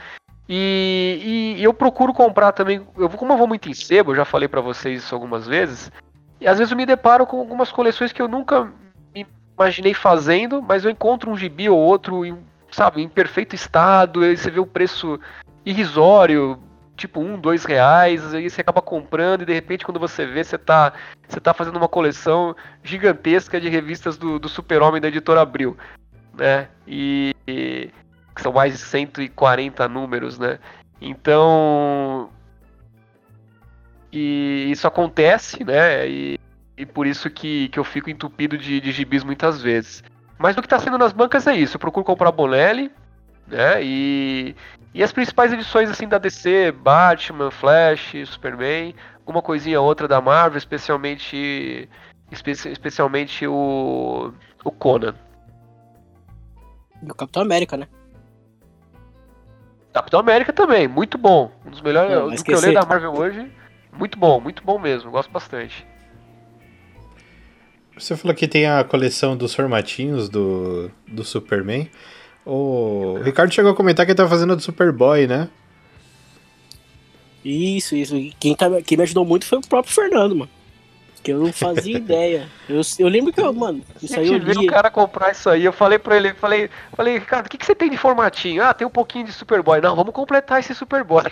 [0.47, 4.15] E, e, e eu procuro comprar também, eu, como eu vou muito em sebo, eu
[4.15, 5.91] já falei para vocês isso algumas vezes,
[6.39, 8.71] e às vezes eu me deparo com algumas coleções que eu nunca
[9.58, 12.38] imaginei fazendo, mas eu encontro um gibi ou outro, em,
[12.72, 15.20] sabe, em perfeito estado, aí você vê o preço
[15.65, 16.60] irrisório,
[16.96, 20.58] tipo um, dois reais, aí você acaba comprando e de repente quando você vê, você
[20.58, 20.94] tá,
[21.28, 25.78] você tá fazendo uma coleção gigantesca de revistas do, do Super-Homem da editora Abril,
[26.34, 26.68] né?
[26.88, 27.89] E, e
[28.38, 30.60] são mais de 140 números, né?
[31.02, 32.30] Então,
[34.12, 36.08] e isso acontece, né?
[36.08, 36.39] E,
[36.78, 40.04] e por isso que, que eu fico entupido de, de gibis muitas vezes.
[40.38, 41.76] Mas o que está sendo nas bancas é isso.
[41.76, 42.92] Eu procuro comprar Bonelli,
[43.48, 43.82] né?
[43.82, 44.56] E,
[44.94, 50.58] e as principais edições assim da DC, Batman, Flash, Superman, alguma coisinha outra da Marvel,
[50.58, 51.88] especialmente
[52.32, 54.34] espe especialmente o
[54.64, 55.16] o Conan.
[57.02, 57.88] E o Capitão América, né?
[59.94, 61.52] Capitão América também, muito bom.
[61.66, 63.50] Um dos melhores Não, do que eu leio da Marvel hoje.
[63.94, 65.10] Muito bom, muito bom mesmo.
[65.10, 65.88] Gosto bastante.
[67.97, 71.89] Você falou que tem a coleção dos formatinhos do, do Superman.
[72.45, 75.49] O Ricardo chegou a comentar que ele tá fazendo do Superboy, né?
[77.43, 78.15] Isso, isso.
[78.39, 80.51] Quem, tá, quem me ajudou muito foi o próprio Fernando, mano.
[81.23, 82.47] Que eu não fazia ideia.
[82.67, 84.67] Eu, eu lembro que eu, mano, isso aí eu li.
[84.67, 87.65] o cara comprar isso aí, eu falei pra ele, falei, falei, Ricardo, o que, que
[87.65, 88.63] você tem de formatinho?
[88.63, 89.79] Ah, tem um pouquinho de Superboy.
[89.79, 91.23] Não, vamos completar esse Superboy.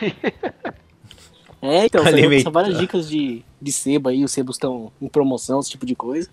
[1.65, 2.03] É, então,
[2.41, 5.95] são várias dicas de, de sebo aí, os sebos estão em promoção, esse tipo de
[5.95, 6.29] coisa.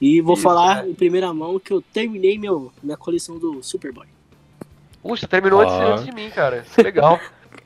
[0.00, 0.88] E vou Isso, falar é.
[0.88, 4.06] em primeira mão que eu terminei meu, minha coleção do Superboy.
[5.02, 5.64] Puxa, terminou ah.
[5.64, 6.64] antes, antes de mim, cara.
[6.66, 7.20] Isso é legal.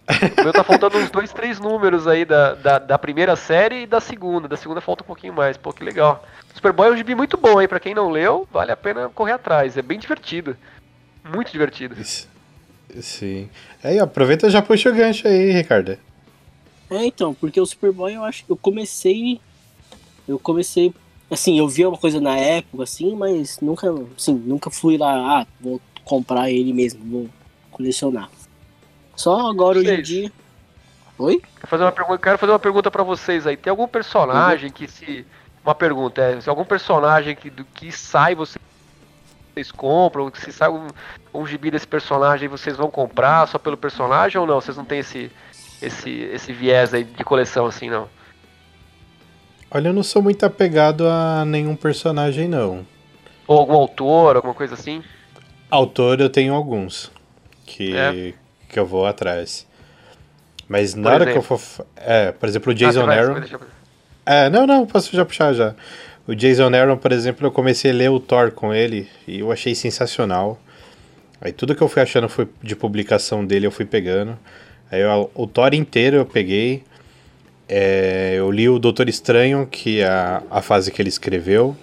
[0.09, 3.87] o meu tá faltando uns dois, três números aí da, da, da, primeira série e
[3.87, 4.49] da segunda.
[4.49, 5.57] Da segunda falta um pouquinho mais.
[5.57, 6.25] Pô, que legal.
[6.55, 7.69] Superboy é um gibi muito bom, hein?
[7.69, 9.77] Pra quem não leu, vale a pena correr atrás.
[9.77, 10.57] É bem divertido.
[11.33, 11.97] Muito divertido.
[13.01, 13.49] Sim.
[13.83, 15.99] Aí, aproveita e já puxa o gancho aí, Ricardo.
[16.91, 19.41] É, então, porque o Superboy eu acho que eu comecei.
[20.27, 20.93] Eu comecei
[21.31, 23.87] Assim, eu vi uma coisa na época, assim, mas nunca,
[24.17, 27.29] assim, nunca fui lá, ah, vou comprar ele mesmo, vou
[27.71, 28.31] colecionar.
[29.15, 30.33] Só agora hoje em dia.
[31.19, 31.41] Oi?
[31.41, 33.57] Quero fazer uma pergunta, quero fazer uma pergunta para vocês aí.
[33.57, 34.73] Tem algum personagem uhum.
[34.73, 35.27] que se.
[35.65, 38.57] Uma pergunta, é, se algum personagem que, do que sai vocês
[39.77, 40.87] compram, que se sai um,
[41.35, 44.61] um gibi desse personagem vocês vão comprar só pelo personagem ou não?
[44.61, 45.31] Vocês não têm esse,
[45.83, 48.09] esse, esse viés aí de coleção assim, não?
[49.71, 52.87] Olha, eu não sou muito apegado a nenhum personagem, não.
[53.47, 55.03] Ou algum autor, alguma coisa assim?
[55.71, 57.11] Autor eu tenho alguns
[57.67, 58.33] que, é.
[58.69, 59.67] que eu vou atrás.
[60.69, 61.33] Mas na por hora exemplo?
[61.33, 61.87] que eu for.
[61.97, 63.43] É, por exemplo, o ah, Jason ah, Aaron.
[64.25, 65.75] É, não, não, posso já puxar já.
[66.27, 69.51] O Jason Aaron, por exemplo, eu comecei a ler o Thor com ele e eu
[69.51, 70.59] achei sensacional.
[71.41, 74.39] Aí tudo que eu fui achando foi de publicação dele, eu fui pegando.
[74.91, 76.85] Aí eu, o Thor inteiro eu peguei.
[77.69, 81.77] É, eu li o Doutor Estranho, que é a, a fase que ele escreveu.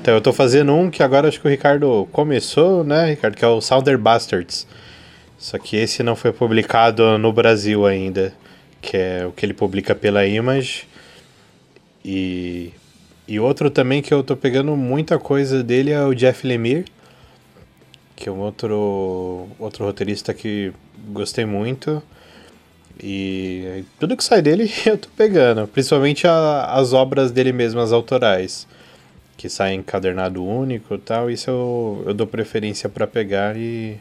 [0.00, 3.36] Então eu tô fazendo um que agora acho que o Ricardo começou, né, Ricardo?
[3.36, 4.66] Que é o Sounder Bastards.
[5.38, 8.34] Só que esse não foi publicado no Brasil ainda,
[8.82, 10.86] que é o que ele publica pela Image.
[12.04, 12.72] E,
[13.26, 16.84] e outro também que eu tô pegando muita coisa dele é o Jeff Lemire,
[18.16, 20.72] que é um outro, outro roteirista que
[21.08, 22.02] gostei muito.
[23.02, 27.92] E tudo que sai dele eu tô pegando, principalmente a, as obras dele mesmo, as
[27.92, 28.66] autorais,
[29.36, 33.98] que saem encadernado único e tal, isso eu, eu dou preferência para pegar e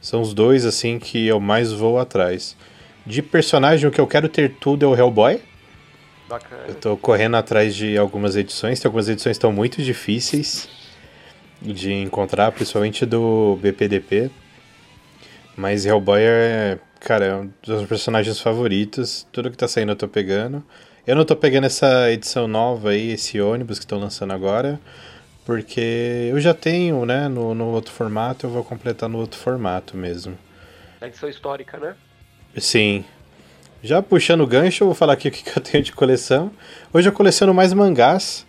[0.00, 2.56] são os dois assim que eu mais vou atrás.
[3.04, 5.40] De personagem, o que eu quero ter tudo é o Hellboy.
[6.28, 6.64] Bacana.
[6.68, 10.68] Eu tô correndo atrás de algumas edições, tem algumas edições que estão muito difíceis
[11.60, 14.30] de encontrar, principalmente do BPDP.
[15.56, 19.26] Mas Hellboy é Cara, é um dos meus personagens favoritos.
[19.32, 20.64] Tudo que tá saindo eu tô pegando.
[21.06, 24.78] Eu não tô pegando essa edição nova aí, esse ônibus que estão lançando agora,
[25.46, 29.96] porque eu já tenho, né, no, no outro formato, eu vou completar no outro formato
[29.96, 30.36] mesmo.
[31.00, 31.94] É edição histórica, né?
[32.58, 33.06] Sim.
[33.82, 36.50] Já puxando o gancho, eu vou falar aqui o que eu tenho de coleção.
[36.92, 38.46] Hoje eu coleciono mais mangás.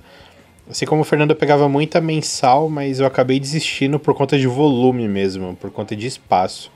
[0.70, 4.48] Assim como o Fernando eu pegava muita mensal, mas eu acabei desistindo por conta de
[4.48, 6.70] volume mesmo, por conta de espaço.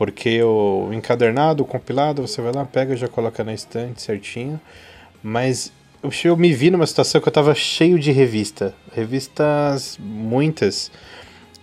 [0.00, 4.58] Porque o encadernado, o compilado, você vai lá, pega já coloca na estante certinho.
[5.22, 5.70] Mas
[6.24, 8.74] eu me vi numa situação que eu tava cheio de revista.
[8.94, 10.90] Revistas muitas.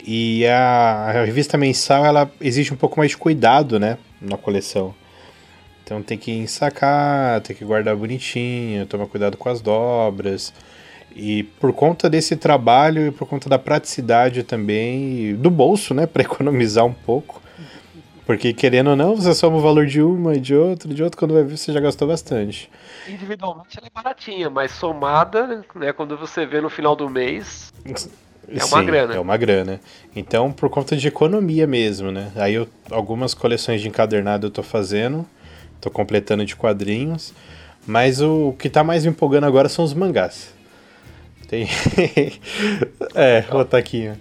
[0.06, 3.97] E a, a, revista mensal, ela exige um pouco mais de cuidado, né?
[4.21, 4.93] Na coleção.
[5.84, 10.54] Então tem que ensacar, tem que guardar bonitinho, tomar cuidado com as dobras.
[11.15, 16.06] E por conta desse trabalho e por conta da praticidade também, do bolso, né?
[16.06, 17.47] Para economizar um pouco
[18.28, 21.18] porque querendo ou não, você soma o valor de uma e de outra, de outro,
[21.18, 22.70] quando vai ver, você já gastou bastante.
[23.08, 28.66] Individualmente ela é baratinha, mas somada, né, quando você vê no final do mês, é
[28.66, 29.16] uma Sim, grana.
[29.16, 29.80] É uma grana.
[30.13, 32.30] Então, por conta de economia mesmo, né?
[32.36, 35.26] Aí eu, algumas coleções de encadernado eu tô fazendo,
[35.80, 37.34] tô completando de quadrinhos,
[37.86, 40.54] mas o, o que tá mais me empolgando agora são os mangás.
[41.48, 41.66] Tem.
[43.16, 44.18] é, o taquinho.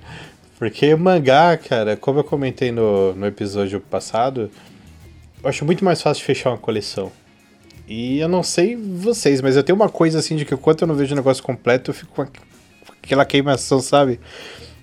[0.58, 4.50] Porque mangá, cara, como eu comentei no, no episódio passado,
[5.42, 7.12] eu acho muito mais fácil fechar uma coleção.
[7.86, 10.88] E eu não sei vocês, mas eu tenho uma coisa assim de que enquanto eu
[10.88, 12.26] não vejo o negócio completo, eu fico com
[13.02, 14.18] aquela queimação, sabe?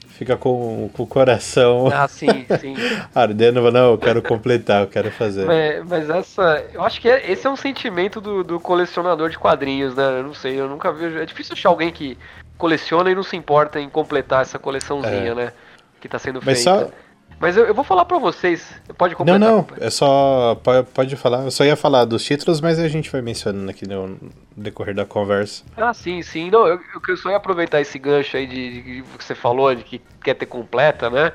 [0.10, 1.90] Fica com, com o coração.
[1.92, 2.76] Ah, sim, sim.
[3.14, 5.46] Ardendo, não, eu quero completar, eu quero fazer.
[5.46, 6.64] Mas, mas essa.
[6.72, 10.20] Eu acho que é, esse é um sentimento do, do colecionador de quadrinhos, né?
[10.20, 11.18] Eu não sei, eu nunca vejo.
[11.18, 12.16] É difícil achar alguém que
[12.64, 15.36] coleciona e não se importa em completar essa coleçãozinha, é.
[15.36, 15.54] né?
[16.00, 16.86] Que tá sendo Mas feita.
[16.86, 16.92] Só...
[17.38, 18.74] Mas eu, eu, vou falar pra vocês.
[18.98, 19.38] Pode completar.
[19.38, 20.56] Não, não, é só.
[20.64, 21.44] Pode, pode falar.
[21.44, 24.18] Eu só ia falar dos títulos, mas a gente vai mencionando aqui no
[24.56, 25.66] decorrer da conversa.
[25.76, 26.50] Ah, sim, sim.
[26.50, 29.84] Não, eu, eu só ia aproveitar esse gancho aí de, de que você falou, de
[29.84, 31.34] que quer ter completa, né?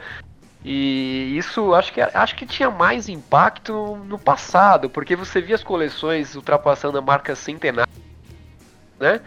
[0.64, 5.62] E isso acho que, acho que tinha mais impacto no passado, porque você via as
[5.62, 7.92] coleções ultrapassando a marca centenária,
[8.98, 9.20] né?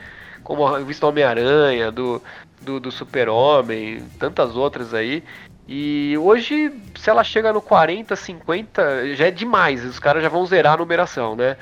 [0.43, 2.21] Como a revista Homem-Aranha, do,
[2.61, 5.23] do, do Super-Homem, tantas outras aí.
[5.67, 9.85] E hoje, se ela chega no 40, 50, já é demais.
[9.85, 11.55] Os caras já vão zerar a numeração, né?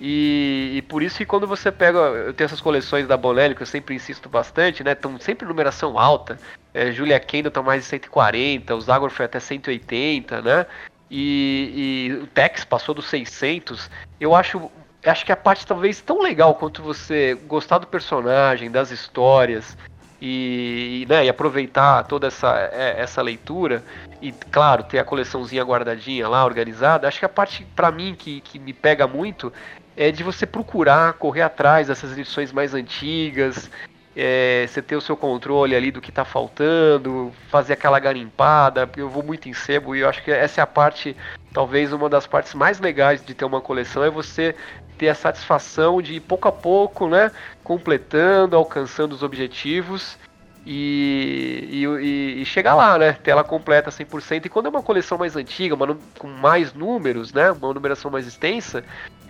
[0.00, 1.98] E, e, por isso que quando você pega.
[1.98, 4.92] Eu tenho essas coleções da Bonelli, que eu sempre insisto bastante, né?
[4.92, 6.38] Estão sempre numeração alta.
[6.74, 10.66] É, Julia Kendall tá mais de 140, o Zagor foi até 180, né?
[11.10, 13.90] E, e o Tex passou dos 600.
[14.20, 14.70] Eu acho.
[15.06, 19.76] Acho que a parte talvez tão legal quanto você gostar do personagem, das histórias,
[20.20, 23.84] e, né, e aproveitar toda essa, é, essa leitura
[24.20, 28.40] e, claro, ter a coleçãozinha guardadinha lá, organizada, acho que a parte, para mim, que,
[28.40, 29.52] que me pega muito
[29.96, 33.70] é de você procurar, correr atrás dessas edições mais antigas,
[34.14, 38.88] é, você ter o seu controle ali do que está faltando, fazer aquela garimpada.
[38.96, 41.16] Eu vou muito em sebo e eu acho que essa é a parte,
[41.52, 44.54] talvez uma das partes mais legais de ter uma coleção, é você
[44.98, 47.30] ter a satisfação de pouco a pouco, né,
[47.62, 50.18] completando, alcançando os objetivos
[50.64, 54.46] e, e, e, chegar lá, né, ter ela completa 100%.
[54.46, 58.26] E quando é uma coleção mais antiga, uma, com mais números, né, uma numeração mais
[58.26, 58.82] extensa,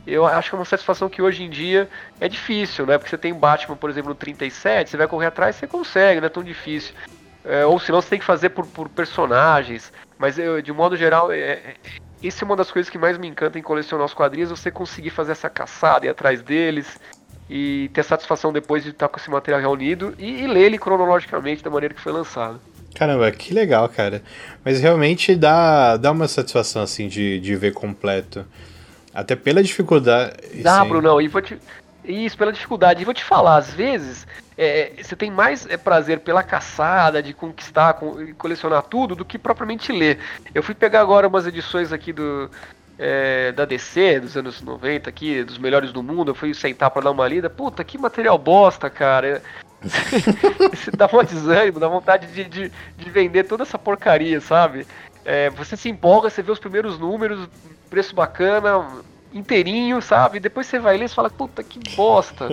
[0.06, 1.88] eu acho que é uma satisfação que hoje em dia
[2.20, 2.96] é difícil, né?
[2.96, 6.26] Porque você tem Batman, por exemplo, no 37, você vai correr atrás, você consegue, não
[6.26, 6.94] é tão difícil.
[7.44, 9.92] É, ou senão você tem que fazer por, por personagens.
[10.16, 11.74] Mas eu, de modo geral, é, é,
[12.22, 15.10] isso é uma das coisas que mais me encanta em colecionar os quadrinhos, você conseguir
[15.10, 16.98] fazer essa caçada e ir atrás deles
[17.48, 21.62] e ter satisfação depois de estar com esse material reunido e, e ler ele cronologicamente
[21.62, 22.60] da maneira que foi lançado.
[22.94, 24.22] Caramba, que legal, cara.
[24.64, 28.46] Mas realmente dá, dá uma satisfação, assim, de, de ver completo.
[29.12, 30.32] Até pela dificuldade.
[30.62, 30.88] Dá, sim.
[30.88, 31.58] Brunão, e vou te.
[32.02, 33.02] Isso, pela dificuldade.
[33.02, 34.26] E vou te falar, às vezes,
[34.56, 39.38] é, você tem mais é, prazer pela caçada, de conquistar, com, colecionar tudo, do que
[39.38, 40.18] propriamente ler.
[40.54, 42.50] Eu fui pegar agora umas edições aqui do,
[42.98, 47.02] é, da DC dos anos 90 aqui, dos melhores do mundo, eu fui sentar para
[47.02, 47.50] dar uma lida.
[47.50, 49.42] Puta, que material bosta, cara.
[50.72, 54.86] Você dá um desânimo, dá vontade de, de, de, vender toda essa porcaria, sabe?
[55.24, 57.48] É, você se empolga, você vê os primeiros números,
[57.90, 58.86] preço bacana,
[59.32, 60.40] inteirinho, sabe?
[60.40, 62.48] Depois você vai ler e fala, puta, que bosta.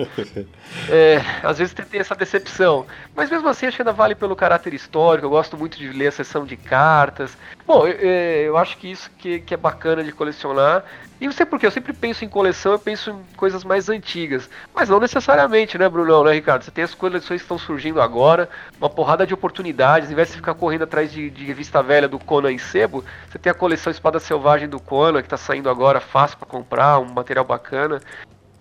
[0.90, 2.86] é, às vezes tem essa decepção.
[3.14, 5.26] Mas mesmo assim, acho que ainda vale pelo caráter histórico.
[5.26, 7.36] Eu gosto muito de ler a sessão de cartas.
[7.66, 10.84] Bom, eu, é, eu acho que isso que, que é bacana de colecionar.
[11.20, 14.50] E não sei porquê, eu sempre penso em coleção, eu penso em coisas mais antigas.
[14.74, 16.62] Mas não necessariamente, né, Brunão, né, Ricardo?
[16.62, 20.10] Você tem as coleções que estão surgindo agora, uma porrada de oportunidades.
[20.10, 23.38] Em vez de ficar correndo atrás de, de revista velha do Conan em sebo, você
[23.38, 27.06] tem a coleção Espada Selvagem do Conan, que está saindo agora, fácil para comprar, um
[27.06, 28.00] material bacana.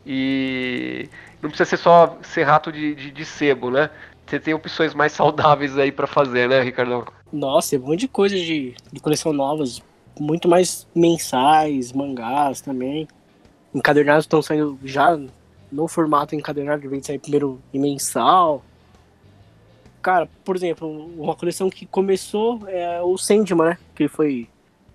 [0.05, 1.09] E
[1.41, 3.89] não precisa ser só ser rato de, de, de sebo, né?
[4.25, 7.05] Você tem opções mais saudáveis aí para fazer, né, Ricardo?
[7.33, 9.81] Nossa, é um monte de coisas de, de coleção novas
[10.19, 13.07] muito mais mensais, mangás também.
[13.73, 15.19] Encadernados estão saindo já
[15.71, 18.63] no formato encadernado, vem sair primeiro em mensal.
[19.99, 23.77] Cara, por exemplo, uma coleção que começou é o Sandman, né?
[23.95, 24.47] Que foi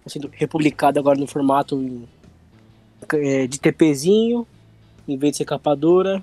[0.06, 2.08] sendo republicado agora no formato em,
[3.14, 4.46] é, de TPzinho,
[5.08, 6.22] em vez de ser capadora,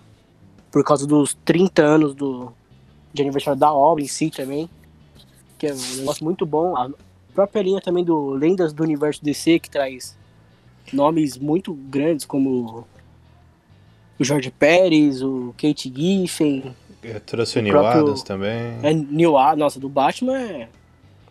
[0.72, 2.53] por causa dos 30 anos do,
[3.13, 4.70] de aniversário da obra em si também.
[5.66, 6.78] Que é um negócio muito bom.
[6.78, 6.89] A,
[7.34, 10.18] própria linha também do Lendas do Universo DC, que traz
[10.93, 12.86] nomes muito grandes como
[14.18, 16.74] o George Pérez, o Kate Giffen.
[17.03, 18.03] Eu trouxe o, Neil próprio...
[18.03, 18.78] Adams também.
[18.84, 20.70] É, Neil Adams, nossa, do Batman é.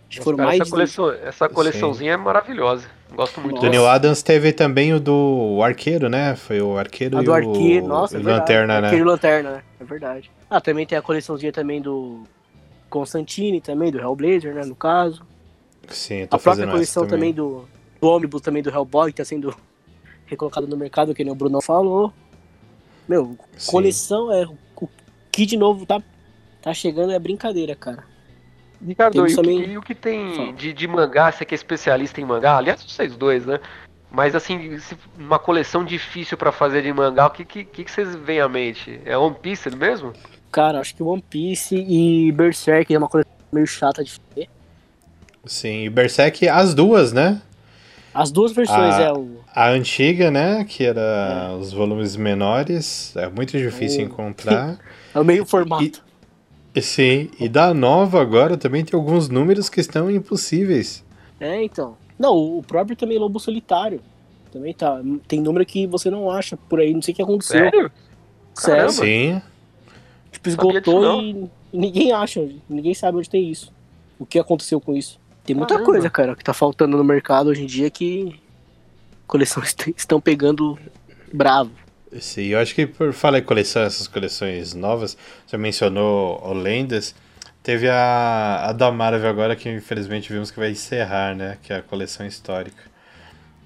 [0.08, 0.60] Acho que foram cara, mais.
[0.60, 2.20] Essa, coleção, essa coleçãozinha Sim.
[2.20, 2.86] é maravilhosa.
[3.14, 3.60] Gosto muito.
[3.60, 6.34] Do Neil Adams teve também o do Arqueiro, né?
[6.34, 7.88] Foi o Arqueiro a e do Arqueiro, o...
[7.88, 8.88] nossa, é Lanterna, né?
[8.88, 9.62] Arqueiro e Lanterna, né?
[9.80, 10.30] É verdade.
[10.50, 12.24] Ah, também tem a coleçãozinha também do
[12.94, 14.64] Constantine, também, do Hellblazer, né?
[14.64, 15.26] No caso.
[15.88, 17.32] Sim, a própria coleção também.
[17.32, 17.68] também, do,
[18.00, 19.54] do Omnibus, também do Hellboy, que tá sendo
[20.26, 22.12] recolocado no mercado, que nem o Bruno falou.
[23.08, 23.72] Meu, Sim.
[23.72, 24.46] coleção é.
[24.76, 24.88] O
[25.32, 26.00] que de novo tá,
[26.62, 28.04] tá chegando é brincadeira, cara.
[28.86, 29.70] Ricardo, e, também...
[29.70, 33.16] e, o que tem de, de mangá, você que é especialista em mangá, aliás, vocês
[33.16, 33.58] dois, né?
[34.10, 34.78] Mas assim,
[35.18, 39.00] uma coleção difícil para fazer de mangá, o que, que, que vocês veem à mente?
[39.04, 40.12] É One Piece mesmo?
[40.54, 44.48] Cara, acho que One Piece e Berserk é uma coleção meio chata de fazer.
[45.44, 47.42] Sim, e Berserk, as duas, né?
[48.14, 49.40] As duas versões, a, é o.
[49.52, 50.64] A antiga, né?
[50.64, 51.56] Que era é.
[51.56, 54.04] os volumes menores, é muito difícil o...
[54.04, 54.78] encontrar.
[55.12, 56.04] é o meio formato.
[56.72, 61.04] E, sim, e da nova agora também tem alguns números que estão impossíveis.
[61.40, 61.96] É, então.
[62.16, 64.00] Não, o próprio também Lobo Solitário.
[64.52, 65.02] Também tá.
[65.26, 67.58] Tem número que você não acha por aí, não sei o que aconteceu.
[67.58, 67.92] Sério?
[68.54, 68.90] Sério?
[68.90, 69.42] Sim.
[70.34, 73.72] Tipo, esgotou e ninguém acha, ninguém sabe onde tem isso.
[74.18, 75.20] O que aconteceu com isso.
[75.44, 75.92] Tem muita Caramba.
[75.92, 78.34] coisa, cara, que tá faltando no mercado hoje em dia que
[79.28, 80.76] coleções estão pegando
[81.32, 81.70] bravo.
[82.18, 85.16] Sim, eu acho que por falar em coleção, essas coleções novas,
[85.46, 87.14] você mencionou o Lendas,
[87.62, 91.58] teve a, a da Marvel agora que infelizmente vimos que vai encerrar, né?
[91.62, 92.82] Que é a coleção histórica.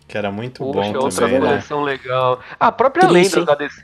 [0.07, 1.49] Que era muito Poxa, bom outra também, né?
[1.49, 2.41] coleção legal.
[2.59, 3.83] Ah, a própria Lendas da DC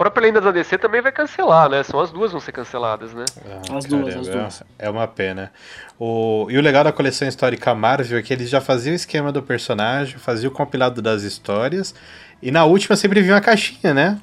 [0.00, 1.82] própria Lenda da DC também vai cancelar, né?
[1.82, 3.26] São as duas vão ser canceladas, né?
[3.44, 4.62] Ah, as duas, as duas.
[4.78, 5.52] É uma pena.
[5.98, 6.46] O...
[6.48, 9.42] E o legal da coleção histórica Marvel é que eles já faziam o esquema do
[9.42, 11.94] personagem, faziam o compilado das histórias,
[12.40, 14.18] e na última sempre vinha uma caixinha, né?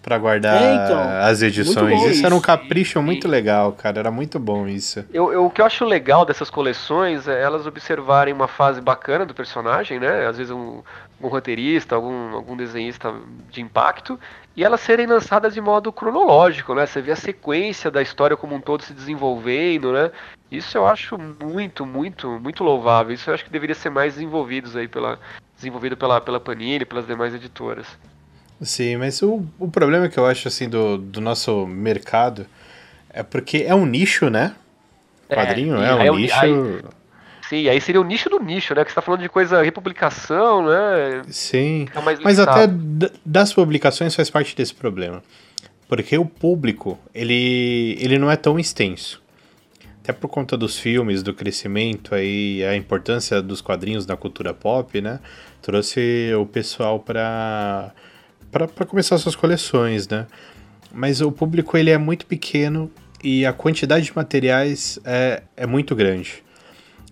[0.00, 2.00] Pra guardar é, então, as edições.
[2.00, 3.30] Isso, isso, era um capricho muito e...
[3.30, 3.98] legal, cara.
[3.98, 5.04] Era muito bom isso.
[5.12, 9.26] Eu, eu, o que eu acho legal dessas coleções é elas observarem uma fase bacana
[9.26, 10.28] do personagem, né?
[10.28, 10.80] Às vezes um,
[11.20, 13.12] um roteirista, algum, algum desenhista
[13.50, 14.18] de impacto,
[14.58, 16.84] e elas serem lançadas de modo cronológico, né?
[16.84, 20.10] Você vê a sequência da história como um todo se desenvolvendo, né?
[20.50, 23.14] Isso eu acho muito, muito, muito louvável.
[23.14, 25.20] Isso eu acho que deveria ser mais desenvolvidos aí pela,
[25.54, 27.86] desenvolvido pela, pela Panini, pelas demais editoras.
[28.60, 32.44] Sim, mas o, o problema que eu acho assim do, do nosso mercado
[33.10, 34.56] é porque é um nicho, né?
[35.28, 36.34] É, quadrinho é, é um nicho.
[36.36, 36.82] Aí,
[37.48, 38.84] Sim, aí seria o nicho do nicho, né?
[38.84, 41.22] Que você tá falando de coisa, republicação, né?
[41.28, 41.86] Sim.
[41.94, 42.68] É Mas até
[43.24, 45.22] das publicações faz parte desse problema.
[45.88, 49.22] Porque o público, ele, ele não é tão extenso.
[50.02, 55.00] Até por conta dos filmes, do crescimento aí, a importância dos quadrinhos na cultura pop,
[55.00, 55.18] né?
[55.62, 57.92] Trouxe o pessoal para
[58.50, 60.26] para começar suas coleções, né?
[60.92, 62.90] Mas o público ele é muito pequeno
[63.22, 66.42] e a quantidade de materiais é, é muito grande.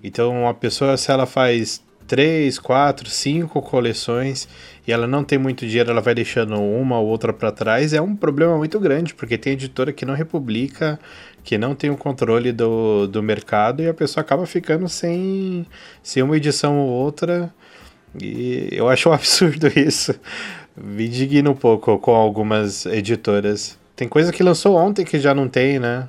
[0.02, 4.48] Então, a pessoa, se ela faz três, quatro, cinco coleções
[4.86, 8.00] e ela não tem muito dinheiro, ela vai deixando uma ou outra para trás, é
[8.00, 10.98] um problema muito grande, porque tem editora que não republica,
[11.42, 15.66] que não tem o controle do, do mercado e a pessoa acaba ficando sem,
[16.02, 17.52] sem uma edição ou outra.
[18.20, 20.14] E eu acho um absurdo isso.
[20.76, 23.78] Me indigno um pouco com algumas editoras.
[23.94, 26.08] Tem coisa que lançou ontem que já não tem, né?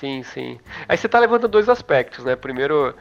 [0.00, 0.58] Sim, sim.
[0.88, 2.34] Aí você está levando dois aspectos, né?
[2.34, 2.94] Primeiro,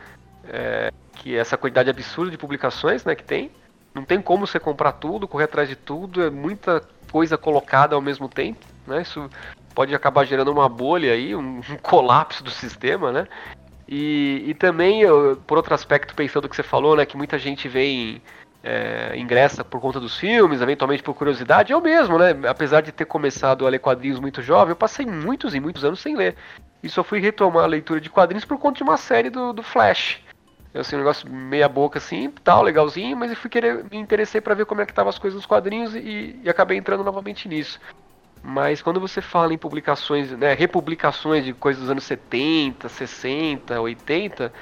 [0.43, 3.49] é, que essa quantidade absurda de publicações né, que tem.
[3.95, 8.01] Não tem como você comprar tudo, correr atrás de tudo, é muita coisa colocada ao
[8.01, 8.65] mesmo tempo.
[8.85, 9.01] Né?
[9.01, 9.29] Isso
[9.73, 13.27] pode acabar gerando uma bolha aí, um, um colapso do sistema, né?
[13.87, 17.39] E, e também, eu, por outro aspecto, pensando o que você falou, né, que muita
[17.39, 18.21] gente vem
[18.63, 21.71] é, ingressa por conta dos filmes, eventualmente por curiosidade.
[21.71, 22.35] Eu mesmo, né?
[22.47, 25.99] Apesar de ter começado a ler quadrinhos muito jovem, eu passei muitos e muitos anos
[25.99, 26.35] sem ler.
[26.83, 29.63] E só fui retomar a leitura de quadrinhos por conta de uma série do, do
[29.63, 30.21] Flash.
[30.73, 34.39] Eu assim, um negócio meia boca assim, tal, legalzinho, mas eu fui querer, me interessei
[34.39, 37.47] para ver como é que estavam as coisas nos quadrinhos e, e, acabei entrando novamente
[37.47, 37.79] nisso.
[38.43, 44.53] Mas quando você fala em publicações, né, republicações de coisas dos anos 70, 60, 80,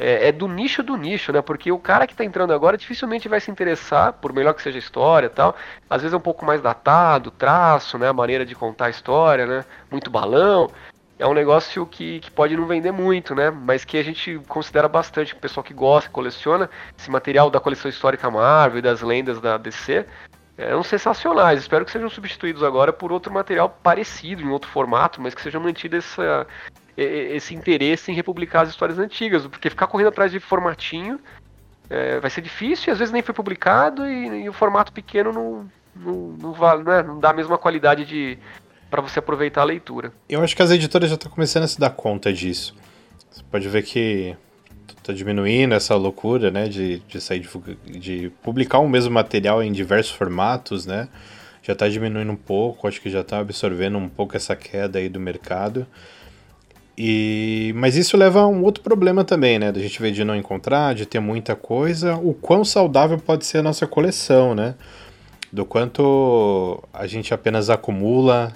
[0.00, 1.42] é, é, do nicho do nicho, né?
[1.42, 4.78] Porque o cara que está entrando agora dificilmente vai se interessar, por melhor que seja
[4.78, 5.54] a história tal.
[5.90, 8.08] Às vezes é um pouco mais datado, traço, né?
[8.08, 9.64] A maneira de contar a história, né?
[9.90, 10.70] Muito balão
[11.18, 13.50] é um negócio que, que pode não vender muito, né?
[13.50, 17.90] Mas que a gente considera bastante, o pessoal que gosta, coleciona, esse material da coleção
[17.90, 20.06] histórica Marvel das lendas da DC,
[20.56, 21.60] é, são sensacionais.
[21.60, 25.60] Espero que sejam substituídos agora por outro material parecido, em outro formato, mas que seja
[25.60, 26.46] mantido essa,
[27.02, 31.18] esse interesse em republicar as histórias antigas, porque ficar correndo atrás de formatinho
[31.88, 35.32] é, vai ser difícil e às vezes nem foi publicado e, e o formato pequeno
[35.32, 37.02] não, não, não, vale, né?
[37.02, 38.38] não dá a mesma qualidade de,
[38.90, 40.12] para você aproveitar a leitura.
[40.28, 42.74] Eu acho que as editoras já estão começando a se dar conta disso.
[43.30, 44.36] Você pode ver que
[44.88, 49.72] está diminuindo essa loucura, né, de, de sair de, de, publicar o mesmo material em
[49.72, 51.08] diversos formatos, né?
[51.62, 55.08] Já está diminuindo um pouco, acho que já está absorvendo um pouco essa queda aí
[55.08, 55.86] do mercado.
[56.96, 59.72] E, mas isso leva a um outro problema também, né?
[59.72, 62.16] Da gente ver de não encontrar, de ter muita coisa.
[62.16, 64.74] O quão saudável pode ser a nossa coleção, né?
[65.52, 68.52] Do quanto a gente apenas acumula,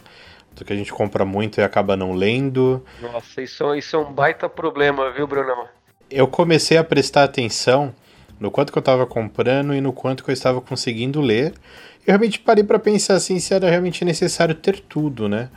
[0.54, 2.84] do que a gente compra muito e acaba não lendo.
[3.00, 5.66] Nossa, isso, isso é um baita problema, viu, Bruno?
[6.10, 7.94] Eu comecei a prestar atenção
[8.38, 11.54] no quanto que eu estava comprando e no quanto que eu estava conseguindo ler.
[12.06, 15.48] Eu realmente parei para pensar assim se era realmente necessário ter tudo, né?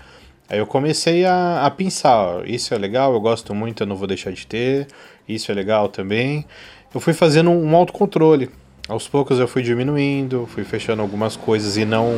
[0.49, 3.95] Aí eu comecei a, a pensar, ó, isso é legal, eu gosto muito, eu não
[3.95, 4.87] vou deixar de ter,
[5.27, 6.45] isso é legal também.
[6.93, 8.49] Eu fui fazendo um, autocontrole.
[8.87, 12.13] Aos poucos eu fui diminuindo, fui fechando algumas coisas e não,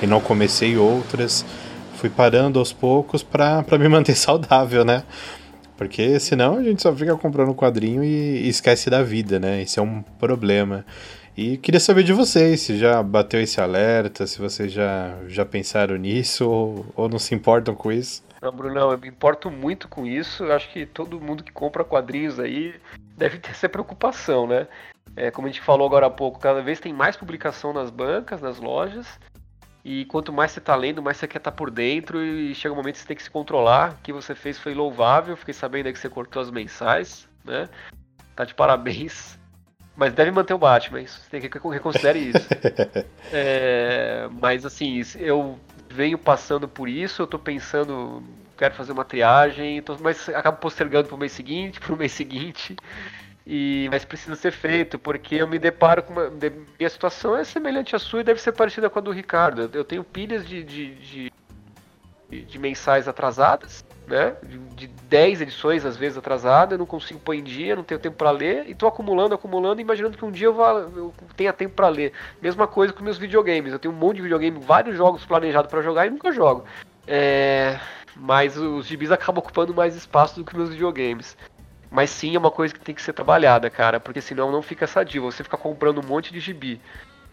[0.00, 1.44] e não comecei outras
[2.02, 5.04] fui parando aos poucos pra me manter saudável, né?
[5.76, 9.62] Porque senão a gente só fica comprando quadrinho e, e esquece da vida, né?
[9.62, 10.84] Isso é um problema.
[11.36, 15.96] E queria saber de vocês, se já bateu esse alerta, se vocês já, já pensaram
[15.96, 18.22] nisso ou, ou não se importam com isso.
[18.42, 20.44] Não, Brunão, eu me importo muito com isso.
[20.44, 22.74] Eu acho que todo mundo que compra quadrinhos aí
[23.16, 24.66] deve ter essa preocupação, né?
[25.16, 28.42] É, como a gente falou agora há pouco, cada vez tem mais publicação nas bancas,
[28.42, 29.06] nas lojas.
[29.84, 32.72] E quanto mais você tá lendo, mais você quer estar tá por dentro e chega
[32.72, 33.92] um momento que você tem que se controlar.
[33.92, 37.68] O que você fez foi louvável, fiquei sabendo que você cortou as mensais, né?
[38.36, 39.38] Tá de parabéns.
[39.94, 41.20] Mas deve manter o Batman, isso.
[41.20, 42.48] Você tem que reconsidere isso.
[43.32, 48.22] é, mas assim, eu venho passando por isso, eu tô pensando,
[48.56, 52.74] quero fazer uma triagem, tô, mas acabo postergando pro mês seguinte, pro mês seguinte.
[53.46, 56.30] E, mas precisa ser feito, porque eu me deparo com uma.
[56.30, 59.68] Minha situação é semelhante à sua e deve ser parecida com a do Ricardo.
[59.74, 60.94] Eu tenho pilhas de, de,
[62.30, 64.34] de, de mensais atrasadas, né?
[64.74, 68.16] De 10 edições, às vezes, atrasadas, eu não consigo pôr em dia, não tenho tempo
[68.16, 71.74] para ler, e tô acumulando, acumulando, imaginando que um dia eu, vá, eu tenha tempo
[71.74, 72.12] para ler.
[72.40, 73.72] Mesma coisa com meus videogames.
[73.72, 76.64] Eu tenho um monte de videogame, vários jogos planejados para jogar e nunca jogo.
[77.06, 77.78] É...
[78.14, 81.36] Mas os gibis acabam ocupando mais espaço do que meus videogames.
[81.90, 84.86] Mas sim é uma coisa que tem que ser trabalhada, cara, porque senão não fica
[84.86, 85.22] sadio.
[85.22, 86.80] Você fica comprando um monte de gibi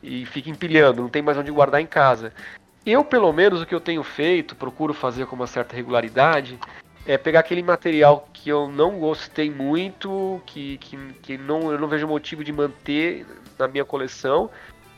[0.01, 2.33] e fica empilhando, não tem mais onde guardar em casa.
[2.89, 6.57] Eu, pelo menos, o que eu tenho feito, procuro fazer com uma certa regularidade,
[7.05, 11.87] é pegar aquele material que eu não gostei muito, que, que, que não, eu não
[11.87, 13.27] vejo motivo de manter
[13.59, 14.49] na minha coleção.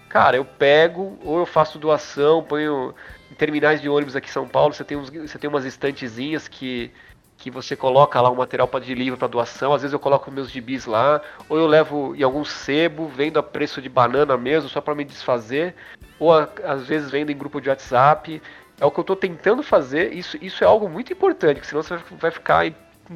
[0.07, 2.95] Cara, eu pego, ou eu faço doação, ponho
[3.29, 6.47] em terminais de ônibus aqui em São Paulo, você tem, uns, você tem umas estantezinhas
[6.47, 6.91] que,
[7.35, 9.73] que você coloca lá um material para de livro para doação.
[9.73, 13.43] Às vezes eu coloco meus gibis lá, ou eu levo em algum sebo, vendo a
[13.43, 15.75] preço de banana mesmo, só para me desfazer,
[16.21, 18.39] ou a, às vezes vendo em grupo de WhatsApp.
[18.79, 20.13] É o que eu estou tentando fazer.
[20.13, 22.75] Isso, isso é algo muito importante, senão você vai ficar em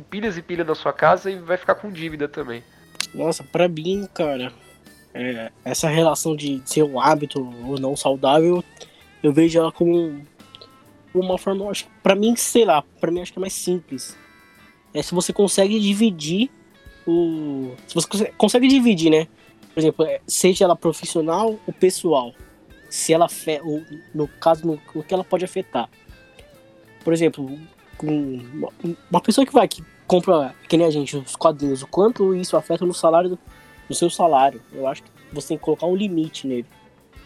[0.10, 2.64] pilhas e pilhas na sua casa e vai ficar com dívida também.
[3.14, 4.52] Nossa, para mim, cara,
[5.14, 8.64] é, essa relação de ser um hábito ou não saudável,
[9.22, 10.22] eu vejo ela como
[11.14, 14.18] uma forma, para mim, sei lá, para mim acho que é mais simples.
[14.94, 16.50] É se você consegue dividir
[17.06, 19.28] o, se você consegue dividir, né?
[19.74, 22.34] Por exemplo, é, seja ela profissional ou pessoal
[22.96, 23.28] se ela
[24.14, 25.90] no caso no, que ela pode afetar.
[27.04, 27.60] Por exemplo,
[29.12, 32.56] uma pessoa que vai que compra que nem a gente os quadrinhos, o quanto isso
[32.56, 33.40] afeta no salário do,
[33.90, 34.62] no seu salário.
[34.72, 36.66] Eu acho que você tem que colocar um limite nele.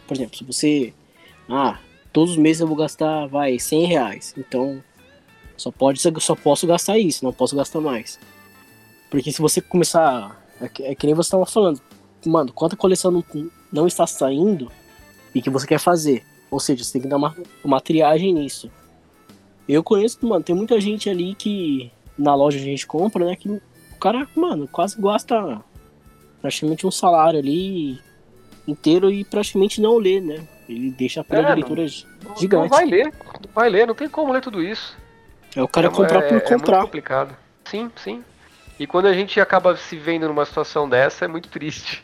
[0.07, 0.93] Por exemplo, se você
[1.47, 1.79] ah,
[2.11, 4.83] todos os meses eu vou gastar vai 100 reais, então
[5.55, 8.19] só pode só posso gastar isso, não posso gastar mais.
[9.11, 11.79] Porque se você começar é que, é que nem você estava falando,
[12.25, 13.23] mano, quanta coleção não,
[13.71, 14.71] não está saindo,
[15.33, 16.23] e que você quer fazer.
[16.51, 18.71] Ou seja, você tem que dar uma, uma triagem nisso.
[19.67, 23.35] Eu conheço, mano, tem muita gente ali que na loja a gente compra, né?
[23.35, 23.61] Que o
[23.99, 25.61] cara, mano, quase gasta
[26.41, 27.99] praticamente um salário ali
[28.67, 30.47] inteiro e praticamente não lê, né?
[30.67, 31.85] Ele deixa a pilha é, de leitura
[32.23, 32.63] não, gigante.
[32.63, 34.97] Não vai ler, não vai ler, não tem como ler tudo isso.
[35.55, 36.53] É o cara é, comprar por é, comprar.
[36.53, 37.37] É muito complicado.
[37.65, 38.23] Sim, sim.
[38.79, 42.03] E quando a gente acaba se vendo numa situação dessa, é muito triste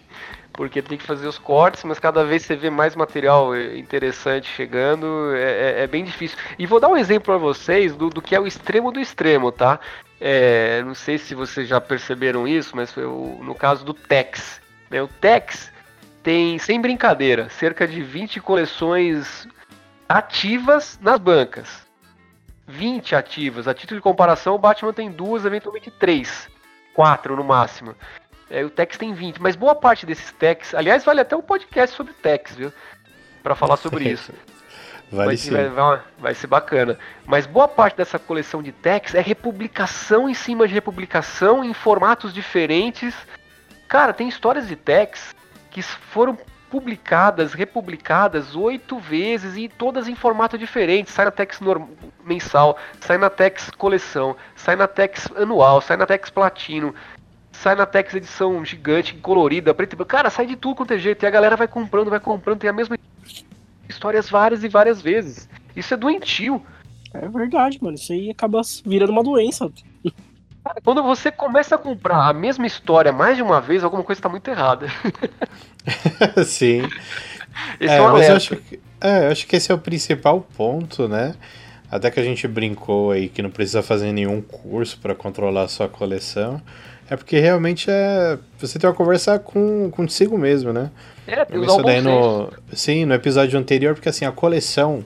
[0.55, 4.47] porque tem que fazer os cortes, mas cada vez você vê mais material eh, interessante
[4.47, 6.37] chegando, é, é, é bem difícil.
[6.57, 9.51] E vou dar um exemplo para vocês do, do, que é o extremo do extremo,
[9.51, 9.79] tá?
[10.19, 14.61] É, não sei se vocês já perceberam isso, mas o, no caso do Tex.
[14.89, 15.01] Né?
[15.01, 15.71] O Tex
[16.23, 19.47] tem, sem brincadeira, cerca de 20 coleções
[20.07, 21.85] ativas nas bancas.
[22.67, 23.67] 20 ativas.
[23.67, 26.49] A título de comparação, o Batman tem duas, eventualmente três.
[26.93, 27.93] Quatro no máximo.
[28.49, 31.95] É, o Tex tem 20, mas boa parte desses Tex, aliás, vale até um podcast
[31.95, 32.71] sobre Tex, viu?
[33.41, 34.31] Para falar sobre isso.
[35.11, 35.51] vale vai, sim.
[35.51, 36.97] Vai, vai, ser bacana.
[37.25, 42.33] Mas boa parte dessa coleção de Tex é republicação em cima de republicação em formatos
[42.33, 43.15] diferentes.
[43.87, 45.35] Cara, tem histórias de Tex
[45.71, 46.37] que foram
[46.69, 51.09] publicadas, republicadas oito vezes e todas em formato diferente.
[51.09, 51.59] Sai na Tex
[52.23, 56.93] mensal, sai na Tex coleção, sai na Tex anual, sai na Tex platino
[57.61, 61.23] sai na Tex edição gigante, colorida, preta e Cara, sai de tudo quanto é jeito.
[61.23, 62.97] E a galera vai comprando, vai comprando, tem a mesma
[63.87, 65.47] histórias várias e várias vezes.
[65.75, 66.61] Isso é doentio.
[67.13, 67.95] É verdade, mano.
[67.95, 69.71] Isso aí acaba virando uma doença.
[70.63, 74.19] Cara, quando você começa a comprar a mesma história mais de uma vez, alguma coisa
[74.19, 74.87] está muito errada.
[76.45, 76.81] Sim.
[77.79, 80.41] Esse é, é mas eu acho, que, é, eu acho que esse é o principal
[80.57, 81.35] ponto, né?
[81.89, 85.67] Até que a gente brincou aí que não precisa fazer nenhum curso para controlar a
[85.67, 86.61] sua coleção.
[87.09, 88.37] É porque realmente é.
[88.57, 90.89] Você tem uma conversa com consigo mesmo, né?
[91.27, 92.51] É, tem isso daí no.
[92.73, 95.05] Sim, no episódio anterior, porque assim, a coleção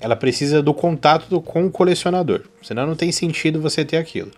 [0.00, 2.42] ela precisa do contato do, com o colecionador.
[2.62, 4.30] Senão não tem sentido você ter aquilo.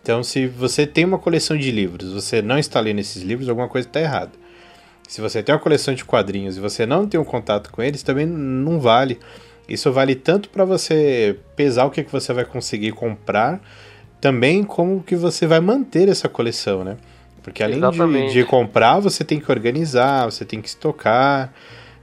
[0.00, 3.68] Então, se você tem uma coleção de livros, você não está lendo esses livros, alguma
[3.68, 4.32] coisa está errada.
[5.08, 8.02] Se você tem uma coleção de quadrinhos e você não tem um contato com eles,
[8.02, 9.18] também não vale.
[9.68, 13.60] Isso vale tanto para você pesar o que, que você vai conseguir comprar
[14.24, 16.96] também como que você vai manter essa coleção, né?
[17.42, 21.52] Porque além de, de, comprar, você tem que organizar, você tem que estocar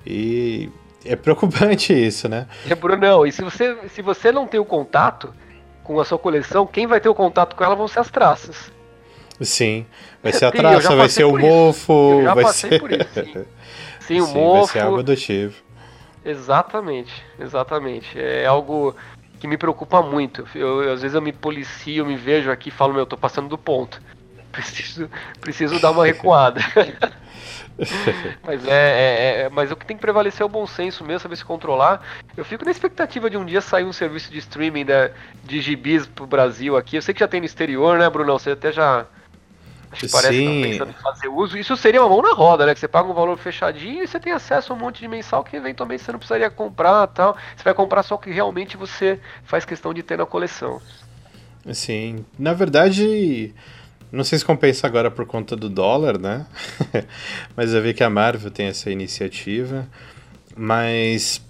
[0.05, 0.69] e
[1.03, 2.45] é preocupante isso, né?
[2.69, 5.33] É, Brunão, e se você, se você não tem o contato
[5.83, 8.71] com a sua coleção, quem vai ter o contato com ela vão ser as traças.
[9.41, 9.87] Sim,
[10.21, 12.79] vai ser a traça, vai ser o mofo, vai passei ser...
[12.79, 13.45] por isso, sim.
[13.99, 14.57] sim o sim, mofo.
[14.57, 15.55] Vai ser algo adotivo.
[16.23, 18.19] Exatamente, exatamente.
[18.19, 18.95] É algo
[19.41, 20.47] que me preocupa muito.
[20.53, 23.17] Eu, eu, às vezes eu me policio, me vejo aqui e falo, meu, eu tô
[23.17, 23.99] passando do ponto.
[24.51, 26.59] Preciso, preciso dar uma recuada.
[28.43, 31.21] mas é, é, é, mas o que tem que prevalecer é o bom senso mesmo,
[31.21, 32.01] saber se controlar.
[32.35, 34.85] Eu fico na expectativa de um dia sair um serviço de streaming
[35.45, 36.97] de gibis pro Brasil aqui.
[36.97, 38.37] Eu sei que já tem no exterior, né, Brunão?
[38.37, 39.05] Você até já
[39.91, 40.45] parece Sim.
[40.45, 41.57] que estão pensando em fazer uso.
[41.57, 42.73] Isso seria uma mão na roda, né?
[42.73, 45.43] Que você paga um valor fechadinho e você tem acesso a um monte de mensal
[45.43, 47.35] que eventualmente você não precisaria comprar tal.
[47.55, 50.81] Você vai comprar só o que realmente você faz questão de ter na coleção.
[51.73, 52.25] Sim.
[52.39, 53.53] Na verdade,
[54.11, 56.45] não sei se compensa agora por conta do dólar, né?
[57.55, 59.87] Mas eu vi que a Marvel tem essa iniciativa.
[60.55, 61.41] Mas.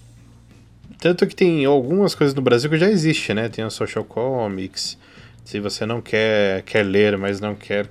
[0.99, 3.49] Tanto que tem algumas coisas no Brasil que já existe, né?
[3.49, 4.97] Tem o Social Comics.
[5.43, 7.87] Se você não quer, quer ler, mas não quer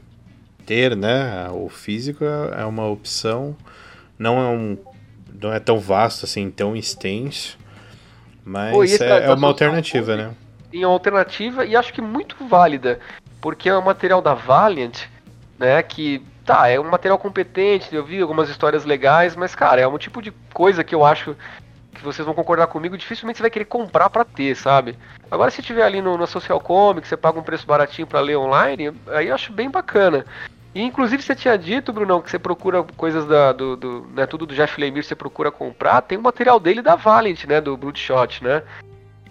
[0.70, 3.56] ter, né, o físico é, é uma opção.
[4.16, 4.78] Não é um
[5.42, 7.58] não é tão vasto assim, tão extenso,
[8.44, 10.30] mas Pô, é, é uma alternativa, né?
[10.72, 13.00] Em uma alternativa e acho que muito válida,
[13.40, 15.06] porque é um material da Valiant,
[15.58, 19.88] né, que tá, é um material competente, eu vi algumas histórias legais, mas cara, é
[19.88, 21.34] um tipo de coisa que eu acho
[21.94, 24.96] que vocês vão concordar comigo, dificilmente você vai querer comprar para ter, sabe?
[25.28, 28.36] Agora se tiver ali no, no Social Comics, você paga um preço baratinho para ler
[28.36, 30.24] online, aí eu acho bem bacana.
[30.74, 34.46] E inclusive você tinha dito, Brunão, que você procura coisas da, do, do né, tudo
[34.46, 38.44] do Jeff Lemire você procura comprar, tem o material dele da Valiant, né, do Bloodshot,
[38.44, 38.62] né?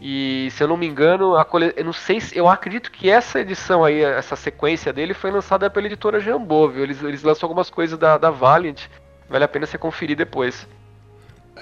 [0.01, 1.73] E se eu não me engano, a cole...
[1.75, 5.69] eu não sei se eu acredito que essa edição aí, essa sequência dele foi lançada
[5.69, 6.83] pela editora Jambô, viu?
[6.83, 8.87] Eles, eles lançam algumas coisas da, da Valiant,
[9.29, 10.67] vale a pena você conferir depois.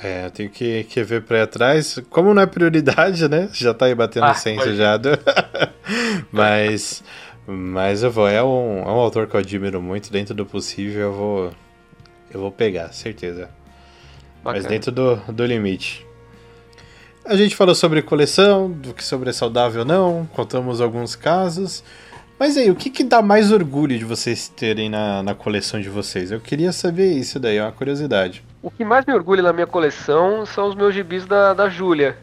[0.04, 2.00] É, tenho que, que ver pra trás.
[2.10, 3.50] Como não é prioridade, né?
[3.52, 4.96] Já tá aí batendo ah, senso já.
[4.96, 5.10] Do...
[6.32, 7.04] Mas.
[7.48, 11.02] Mas eu vou, é um, é um autor que eu admiro muito, dentro do possível
[11.02, 11.52] eu vou.
[12.30, 13.50] Eu vou pegar, certeza.
[14.44, 14.58] Bacana.
[14.58, 16.06] Mas dentro do, do limite.
[17.24, 21.84] A gente falou sobre coleção, do que sobre é saudável ou não, contamos alguns casos.
[22.40, 25.90] Mas aí, o que, que dá mais orgulho de vocês terem na, na coleção de
[25.90, 26.32] vocês?
[26.32, 28.44] Eu queria saber isso daí, é uma curiosidade.
[28.62, 32.18] O que mais me orgulha na minha coleção são os meus gibis da, da Júlia,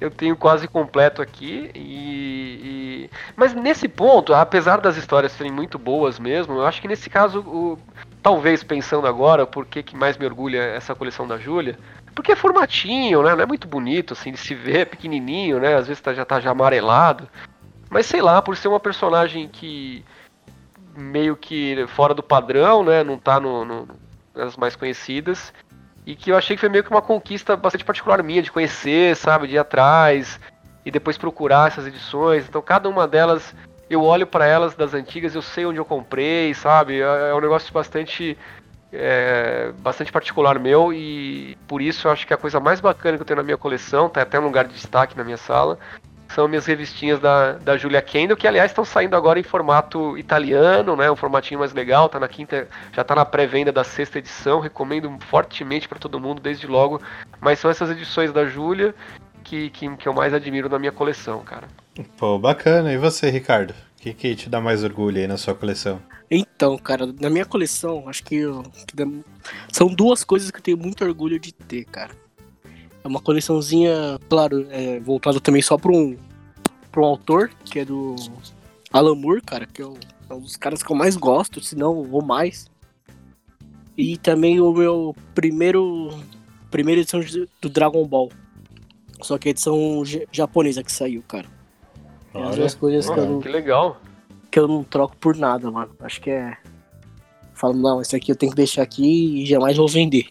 [0.00, 5.78] eu tenho quase completo aqui e, e, mas nesse ponto apesar das histórias serem muito
[5.78, 7.78] boas mesmo eu acho que nesse caso o...
[8.22, 11.78] talvez pensando agora por que, que mais me orgulha essa coleção da Júlia
[12.14, 15.86] porque é formatinho né não é muito bonito assim de se ver pequenininho né às
[15.86, 17.28] vezes tá, já tá já amarelado.
[17.90, 20.04] Mas sei lá por ser uma personagem que
[20.96, 23.88] meio que fora do padrão né não tá no, no
[24.34, 25.52] nas mais conhecidas
[26.06, 29.16] e que eu achei que foi meio que uma conquista bastante particular minha, de conhecer,
[29.16, 30.40] sabe, de ir atrás
[30.84, 32.46] e depois procurar essas edições.
[32.48, 33.54] Então, cada uma delas,
[33.88, 37.00] eu olho para elas das antigas, eu sei onde eu comprei, sabe?
[37.00, 38.36] É, é um negócio bastante
[38.92, 43.22] é, bastante particular meu e por isso eu acho que a coisa mais bacana que
[43.22, 45.78] eu tenho na minha coleção, tá até um lugar de destaque na minha sala,
[46.34, 50.96] são minhas revistinhas da, da Julia Kendall, que aliás estão saindo agora em formato italiano,
[50.96, 51.10] né?
[51.10, 55.16] Um formatinho mais legal, tá na quinta, já tá na pré-venda da sexta edição, recomendo
[55.28, 57.00] fortemente para todo mundo desde logo.
[57.40, 58.94] Mas são essas edições da Julia
[59.42, 61.68] que, que, que eu mais admiro na minha coleção, cara.
[62.16, 62.92] Pô, bacana.
[62.92, 63.72] E você, Ricardo?
[63.98, 66.00] O que, que te dá mais orgulho aí na sua coleção?
[66.30, 69.04] Então, cara, na minha coleção, acho que, eu, que dá...
[69.70, 72.10] são duas coisas que eu tenho muito orgulho de ter, cara.
[73.04, 76.16] É uma coleçãozinha, claro, é, voltada também só para um,
[76.90, 78.14] pra um autor, que é do
[78.92, 79.96] Alan Moore, cara, que é, um,
[80.30, 82.70] é um dos caras que eu mais gosto, se não ou mais.
[83.96, 86.10] E também o meu primeiro.
[86.70, 87.20] Primeira edição
[87.60, 88.30] do Dragon Ball.
[89.20, 91.46] Só que a edição japonesa que saiu, cara.
[92.34, 93.40] É as duas coisas que eu não.
[93.40, 94.00] Que legal.
[94.50, 95.94] Que eu não troco por nada, mano.
[96.00, 96.56] Acho que é.
[97.52, 100.28] Falo, não, esse aqui eu tenho que deixar aqui e jamais vou vender.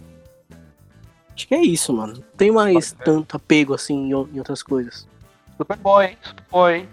[1.36, 2.14] Acho que é isso, mano.
[2.14, 5.08] Não tem mais tanto apego assim em, outras coisas.
[5.58, 6.18] Superboy, hein?
[6.24, 6.90] Superboy, hein?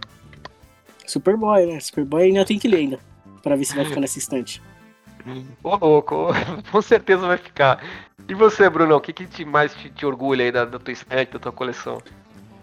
[1.06, 1.80] Superboy, né?
[1.80, 3.00] Superboy ainda tem que ler ainda.
[3.42, 4.62] Pra ver se vai ficar nessa estante.
[5.62, 6.28] Ô louco,
[6.70, 7.82] com certeza vai ficar.
[8.28, 10.92] E você, Bruno, o que, que te, mais te, te, orgulha aí da, da tua
[10.92, 12.00] estante, da tua coleção?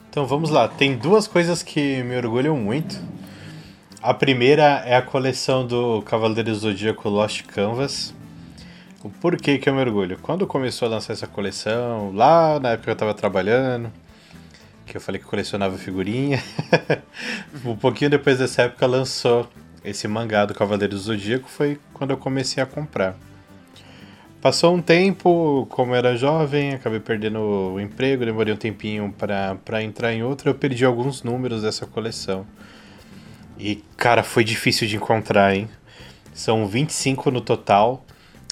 [0.09, 2.95] Então vamos lá, tem duas coisas que me orgulham muito.
[4.01, 8.13] A primeira é a coleção do Cavaleiro Zodíaco Lost Canvas,
[9.06, 10.18] o porquê que eu mergulho.
[10.20, 13.91] Quando começou a lançar essa coleção, lá na época que eu tava trabalhando,
[14.84, 16.41] que eu falei que colecionava figurinha,
[17.64, 19.47] um pouquinho depois dessa época lançou
[19.84, 23.16] esse mangá do Cavaleiro do Zodíaco, foi quando eu comecei a comprar.
[24.41, 27.39] Passou um tempo, como era jovem, acabei perdendo
[27.76, 32.43] o emprego, demorei um tempinho para entrar em outro, eu perdi alguns números dessa coleção.
[33.60, 35.70] E, cara, foi difícil de encontrar, hein?
[36.34, 38.05] São 25 no total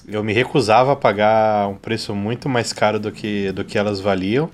[0.07, 3.99] eu me recusava a pagar um preço muito mais caro do que, do que elas
[3.99, 4.49] valiam.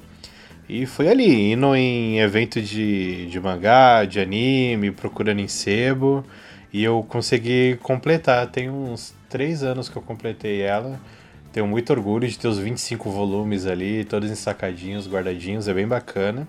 [0.67, 6.23] E fui ali, indo em evento de, de mangá, de anime, procurando em sebo.
[6.71, 8.45] E eu consegui completar.
[8.47, 10.99] Tem uns três anos que eu completei ela.
[11.51, 16.47] Tenho muito orgulho de ter os 25 volumes ali, todos ensacadinhos, guardadinhos, é bem bacana.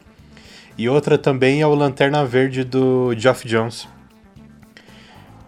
[0.76, 3.88] E outra também é o Lanterna Verde do Geoff Jones.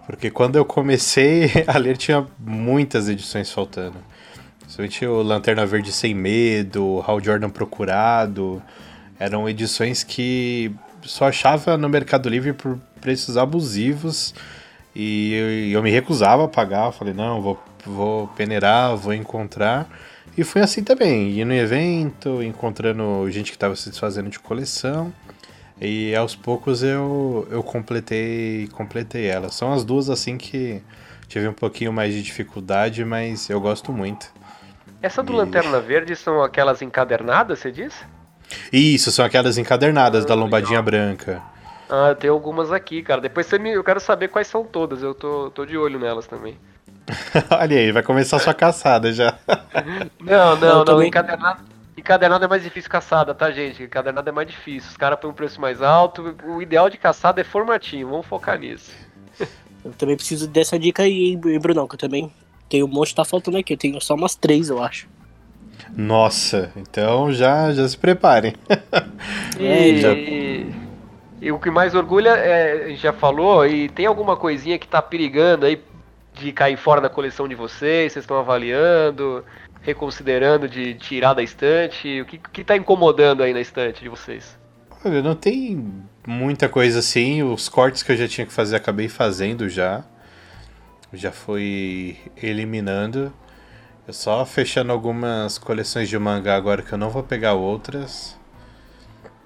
[0.06, 3.96] Porque quando eu comecei a ler tinha muitas edições faltando.
[4.60, 8.62] Principalmente o Lanterna Verde Sem Medo, Hal Jordan Procurado.
[9.18, 10.72] Eram edições que
[11.02, 14.34] só achava no Mercado Livre por preços abusivos.
[14.94, 16.86] E eu, me recusava a pagar.
[16.86, 19.88] Eu falei, não, vou, vou peneirar, vou encontrar.
[20.36, 25.12] E foi assim também, ir no evento, encontrando gente que estava se desfazendo de coleção.
[25.84, 29.50] E aos poucos eu, eu completei completei ela.
[29.50, 30.80] São as duas assim que
[31.26, 34.32] tive um pouquinho mais de dificuldade, mas eu gosto muito.
[35.02, 35.36] Essa do e...
[35.36, 38.04] Lanterna Verde são aquelas encadernadas, você disse?
[38.72, 40.84] Isso, são aquelas encadernadas ah, da lombadinha legal.
[40.84, 41.42] branca.
[41.90, 43.20] Ah, tem algumas aqui, cara.
[43.20, 43.72] Depois você me...
[43.72, 45.02] eu quero saber quais são todas.
[45.02, 46.56] Eu tô, tô de olho nelas também.
[47.50, 49.36] Olha aí, vai começar sua caçada já.
[50.20, 50.84] não, não, não.
[50.84, 51.08] Também...
[51.08, 51.64] Encadernado,
[51.96, 53.82] encadernado é mais difícil caçada, tá, gente?
[53.82, 54.90] Encadernado é mais difícil.
[54.90, 56.36] Os caras põem um preço mais alto.
[56.44, 58.08] O ideal de caçada é formatinho.
[58.08, 58.92] Vamos focar nisso.
[59.84, 62.32] Eu também preciso dessa dica aí, Brunão, que eu também
[62.68, 63.74] tenho um monte que tá faltando aqui.
[63.74, 65.08] Eu tenho só umas três, eu acho.
[65.96, 68.54] Nossa, então já, já se preparem.
[69.58, 70.12] E, já...
[70.12, 74.86] e o que mais orgulha, é, a gente já falou, e tem alguma coisinha que
[74.86, 75.82] tá perigando aí
[76.34, 78.12] de cair fora da coleção de vocês?
[78.12, 79.44] Vocês estão avaliando,
[79.82, 82.20] reconsiderando de tirar da estante?
[82.20, 84.58] O que, que tá incomodando aí na estante de vocês?
[85.04, 87.42] Olha, não tem muita coisa assim.
[87.42, 90.04] Os cortes que eu já tinha que fazer, acabei fazendo já.
[91.12, 93.32] Já fui eliminando.
[94.06, 98.38] Eu só fechando algumas coleções de mangá agora que eu não vou pegar outras.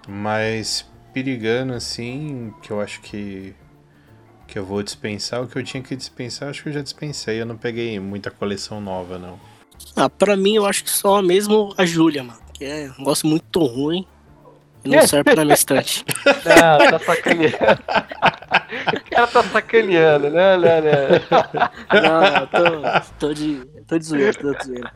[0.06, 3.54] Mas perigando assim, que eu acho que
[4.46, 7.40] que eu vou dispensar, o que eu tinha que dispensar, acho que eu já dispensei.
[7.40, 9.40] Eu não peguei muita coleção nova, não.
[9.94, 12.38] Ah, pra mim eu acho que só mesmo a Júlia, mano.
[12.52, 14.06] Que é um negócio muito ruim.
[14.84, 16.04] E não serve pra minha estante.
[16.24, 17.56] Não, tá sacaneando.
[19.10, 20.92] Cara tá sacaneando, né, né, né?
[21.92, 23.64] Não, não, tô, tô de.
[23.86, 24.92] tô de zoeira, tô de zoeira.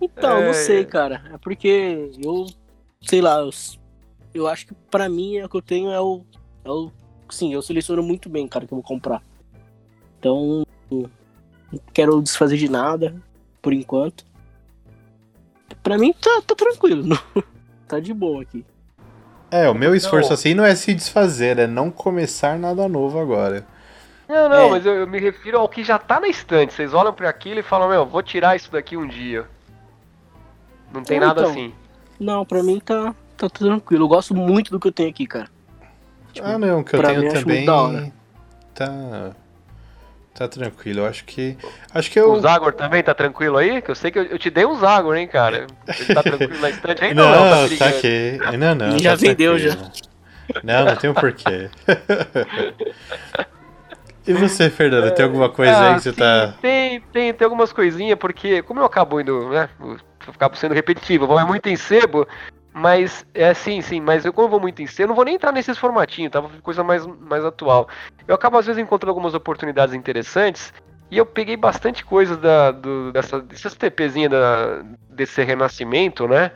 [0.00, 1.22] Então, é, não sei, cara.
[1.32, 2.46] É porque eu,
[3.02, 3.50] sei lá, eu,
[4.32, 6.24] eu acho que pra mim o que eu tenho é o,
[6.64, 6.90] é o
[7.28, 9.22] sim, eu seleciono muito bem, cara, que eu vou comprar.
[10.18, 11.10] Então, não
[11.92, 13.14] quero desfazer de nada,
[13.60, 14.24] por enquanto.
[15.82, 17.42] Pra mim tá, tá tranquilo, não,
[17.86, 18.64] tá de boa aqui.
[19.50, 20.34] É, o meu esforço não.
[20.34, 23.66] assim não é se desfazer, é não começar nada novo agora.
[24.28, 24.70] Não, não, é.
[24.70, 26.72] mas eu, eu, me refiro ao que já tá na estante.
[26.72, 29.44] Vocês olham para aquilo e falam, meu, vou tirar isso daqui um dia.
[30.92, 31.74] Não tem nada então, assim.
[32.18, 34.04] Não, pra mim tá, tá tranquilo.
[34.04, 35.48] Eu gosto muito do que eu tenho aqui, cara.
[36.32, 37.66] Tipo, ah, não, o que eu tenho também.
[38.72, 39.32] Tá.
[40.40, 41.54] Tá tranquilo, eu acho que.
[41.92, 42.32] Acho que eu.
[42.32, 43.82] O Zagor também tá tranquilo aí?
[43.82, 45.66] Que eu sei que eu, eu te dei um Zagor, hein, cara.
[45.86, 47.22] Ele tá tranquilo na estante ainda?
[47.22, 48.40] Não, não, tá, tá aqui.
[48.56, 48.98] Não, não.
[48.98, 49.76] Já tá vendeu já.
[50.64, 51.68] Não, não tem um porquê.
[54.26, 56.54] e você, Fernando, tem alguma coisa ah, aí que você sim, tá.
[56.62, 59.68] Tem, tem, tem algumas coisinhas, porque como eu acabo indo, né?
[60.26, 62.26] Acabo sendo repetitivo, vou muito em sebo,
[62.72, 65.24] mas, é sim, sim, mas eu como eu vou muito em C, eu não vou
[65.24, 66.42] nem entrar nesses formatinhos, tá?
[66.62, 67.88] Coisa mais, mais atual.
[68.28, 70.72] Eu acabo às vezes encontrando algumas oportunidades interessantes
[71.10, 76.52] e eu peguei bastante coisa da, do, dessa, dessas TPzinha da, desse renascimento, né?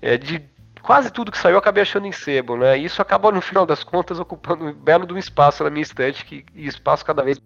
[0.00, 0.42] É, de
[0.80, 2.78] quase tudo que saiu eu acabei achando em sebo, né?
[2.78, 5.82] E isso acaba, no final das contas, ocupando um belo de um espaço na minha
[5.82, 7.38] estante, que, e espaço cada vez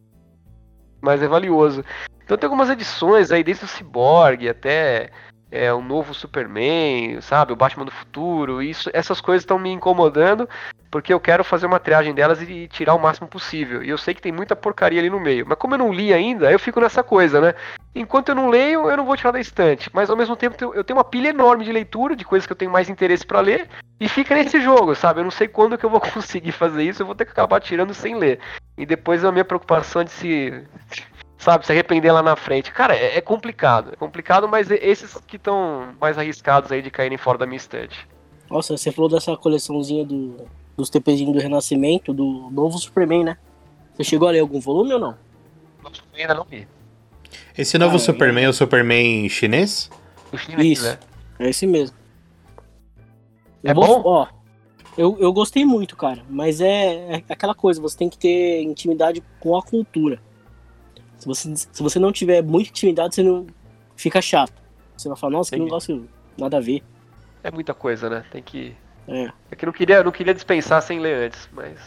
[1.03, 1.85] mais é valioso.
[2.25, 5.11] Então tem algumas edições aí, desde o Cyborg até
[5.55, 10.49] é, o novo Superman, sabe, o Batman do futuro, isso, essas coisas estão me incomodando
[10.91, 13.83] porque eu quero fazer uma triagem delas e tirar o máximo possível.
[13.83, 16.13] E eu sei que tem muita porcaria ali no meio, mas como eu não li
[16.13, 17.55] ainda, eu fico nessa coisa, né?
[17.95, 20.85] Enquanto eu não leio, eu não vou tirar da estante, mas ao mesmo tempo eu
[20.85, 23.69] tenho uma pilha enorme de leitura, de coisas que eu tenho mais interesse para ler,
[24.01, 25.21] e fica nesse jogo, sabe?
[25.21, 27.61] Eu não sei quando que eu vou conseguir fazer isso, eu vou ter que acabar
[27.61, 28.41] tirando sem ler.
[28.77, 30.65] E depois a minha preocupação é de se
[31.45, 32.73] sabe, se arrepender lá na frente.
[32.73, 33.91] Cara, é, é complicado.
[33.93, 38.09] É complicado, mas esses que estão mais arriscados aí de caírem fora da minha estante.
[38.51, 40.37] Nossa, você falou dessa coleçãozinha do,
[40.77, 43.37] dos TPzinhos do Renascimento, do novo Superman, né?
[43.95, 45.17] Você chegou a ler algum volume ou não?
[45.83, 46.67] Novo Superman ainda não vi.
[47.57, 48.47] Esse novo ah, Superman é...
[48.47, 49.91] é o Superman chinês?
[50.33, 50.99] O chinês, Isso, né?
[51.39, 51.97] é esse mesmo.
[53.63, 54.03] Eu é vou, bom?
[54.05, 54.27] Ó,
[54.97, 59.23] eu, eu gostei muito, cara, mas é, é aquela coisa, você tem que ter intimidade
[59.41, 60.21] com a cultura.
[61.25, 63.47] Se você, se você não tiver muita intimidade, você não
[63.97, 64.53] fica chato.
[64.95, 66.07] Você vai falar, nossa, que negócio
[66.37, 66.83] nada a ver.
[67.43, 68.25] É muita coisa, né?
[68.31, 68.77] Tem que.
[69.09, 69.31] É.
[69.51, 71.79] É que eu não queria, não queria dispensar sem ler antes, mas.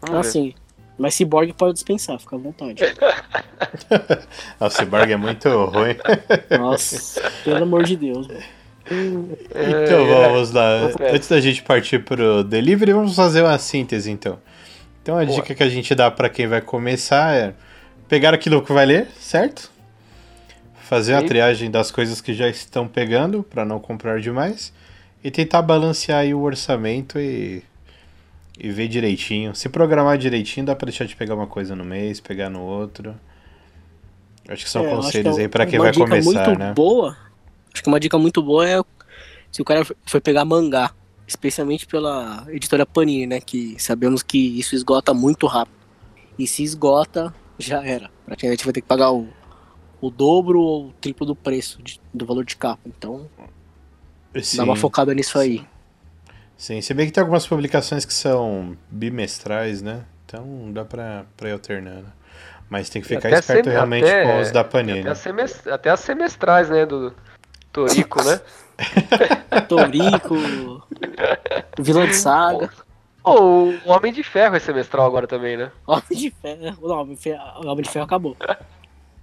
[0.00, 0.28] Vamos ah, ver.
[0.28, 0.54] sim.
[0.98, 2.82] Mas Cyborg pode dispensar, fica à vontade.
[4.58, 5.96] o Cyborg é muito ruim.
[6.58, 8.26] Nossa, pelo amor de Deus.
[8.90, 10.90] Então vamos lá.
[11.12, 14.40] Antes da gente partir pro delivery, vamos fazer uma síntese então.
[15.00, 15.36] Então a Boa.
[15.36, 17.54] dica que a gente dá para quem vai começar é
[18.10, 19.70] pegar aquilo que vai ler, certo?
[20.82, 24.72] Fazer a triagem das coisas que já estão pegando para não comprar demais
[25.22, 27.62] e tentar balancear aí o orçamento e
[28.62, 29.54] e ver direitinho.
[29.54, 33.14] Se programar direitinho, dá para deixar de pegar uma coisa no mês, pegar no outro.
[34.46, 36.74] Acho que são é, conselhos que é aí para quem vai começar, muito né?
[36.74, 37.16] boa.
[37.72, 38.82] Acho que uma dica muito boa é
[39.50, 40.92] se o cara foi pegar mangá,
[41.26, 43.40] especialmente pela editora Panini, né?
[43.40, 45.78] Que sabemos que isso esgota muito rápido.
[46.38, 48.10] E se esgota, já era.
[48.26, 49.28] Praticamente vai ter que pagar o,
[50.00, 52.80] o dobro ou o triplo do preço de, do valor de capa.
[52.86, 53.28] Então,
[54.40, 54.58] Sim.
[54.58, 55.64] dá uma focada nisso aí.
[56.56, 60.04] Sim, se bem que tem algumas publicações que são bimestrais, né?
[60.26, 62.06] Então dá pra, pra ir alternando.
[62.68, 65.00] Mas tem que ficar até esperto sem, realmente até, com os da Panini.
[65.00, 66.86] Até, semest, até as semestrais, né?
[66.86, 67.12] Do
[67.72, 68.40] Torico, né?
[69.68, 70.86] Torico,
[71.78, 72.70] Vilão de Saga.
[73.32, 75.70] Oh, o Homem de Ferro é semestral agora também, né?
[75.86, 76.76] Homem de Ferro.
[76.80, 78.36] Não, Homem de Ferro, o Homem de Ferro acabou.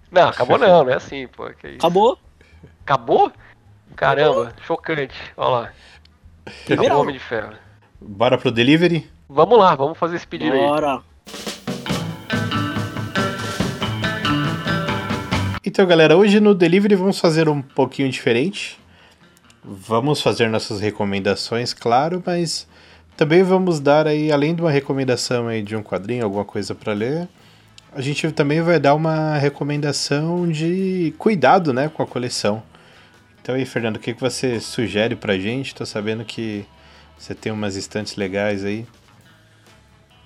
[0.10, 1.44] Não, acabou não, não é assim, pô.
[1.44, 2.18] Acabou?
[2.84, 3.32] Acabou?
[3.96, 4.64] Caramba, acabou.
[4.66, 5.16] chocante.
[5.36, 5.72] Olha lá.
[6.66, 7.54] Acabou o Homem de Ferro.
[8.00, 9.10] Bora pro delivery?
[9.28, 10.94] Vamos lá, vamos fazer esse pedido Bora.
[10.94, 11.00] aí.
[15.66, 18.80] Então, galera, hoje no delivery vamos fazer um pouquinho diferente.
[19.62, 22.66] Vamos fazer nossas recomendações, claro, mas
[23.18, 26.94] também vamos dar aí, além de uma recomendação aí de um quadrinho, alguma coisa para
[26.94, 27.28] ler,
[27.92, 32.62] a gente também vai dar uma recomendação de cuidado, né, com a coleção.
[33.42, 35.74] Então aí, Fernando, o que, que você sugere pra gente?
[35.74, 36.64] Tô sabendo que
[37.18, 38.86] você tem umas estantes legais aí.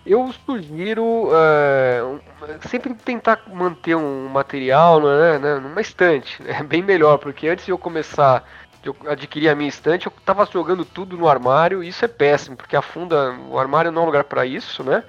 [0.05, 2.19] Eu sugiro uh,
[2.67, 6.41] sempre tentar manter um material né, né, numa estante.
[6.45, 8.43] É bem melhor, porque antes de eu começar
[8.83, 12.55] eu adquiri a minha estante, eu tava jogando tudo no armário, e isso é péssimo,
[12.55, 15.03] porque afunda, o armário não é um lugar para isso, né?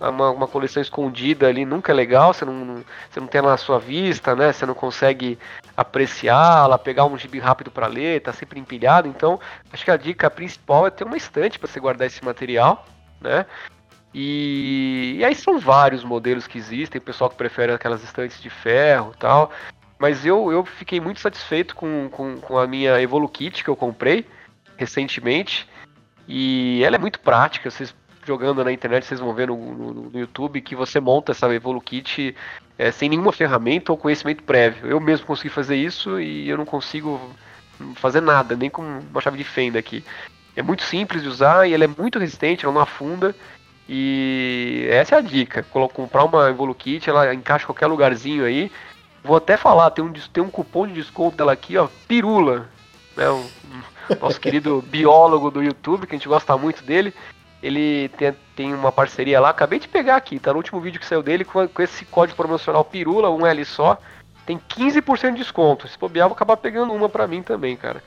[0.00, 3.56] Uma, uma, coleção escondida ali nunca é legal, você não, você não tem ela na
[3.56, 4.52] sua vista, né?
[4.52, 5.36] Você não consegue
[5.76, 9.08] apreciá-la, pegar um gibi rápido para ler, tá sempre empilhado.
[9.08, 9.40] Então,
[9.72, 12.86] acho que a dica principal é ter uma estante para você guardar esse material,
[13.20, 13.44] né?
[14.14, 19.12] E, e, aí são vários modelos que existem, pessoal que prefere aquelas estantes de ferro
[19.18, 19.50] tal.
[19.98, 24.24] Mas eu, eu fiquei muito satisfeito com, com, com a minha Evolukit que eu comprei
[24.76, 25.68] recentemente.
[26.26, 27.94] E ela é muito prática, vocês
[28.24, 32.36] jogando na internet, vocês vão ver no, no, no YouTube que você monta essa Evolukit
[32.76, 34.86] é, sem nenhuma ferramenta ou conhecimento prévio.
[34.86, 37.18] Eu mesmo consegui fazer isso e eu não consigo
[37.96, 40.04] fazer nada, nem com uma chave de fenda aqui.
[40.54, 43.34] É muito simples de usar e ela é muito resistente, ela não afunda.
[43.88, 45.62] E essa é a dica.
[45.62, 48.70] Comprar uma Evolukit, ela encaixa em qualquer lugarzinho aí.
[49.22, 52.68] Vou até falar, tem um, tem um cupom de desconto dela aqui, ó, Pirula.
[53.16, 53.44] Né, o,
[54.20, 57.12] nosso querido biólogo do YouTube, que a gente gosta muito dele.
[57.62, 61.06] Ele tem, tem uma parceria lá, acabei de pegar aqui, tá no último vídeo que
[61.06, 63.98] saiu dele, com, com esse código promocional Pirula, um L só.
[64.46, 65.86] Tem 15% de desconto.
[65.88, 68.02] Se bobear, vou acabar pegando uma pra mim também, cara.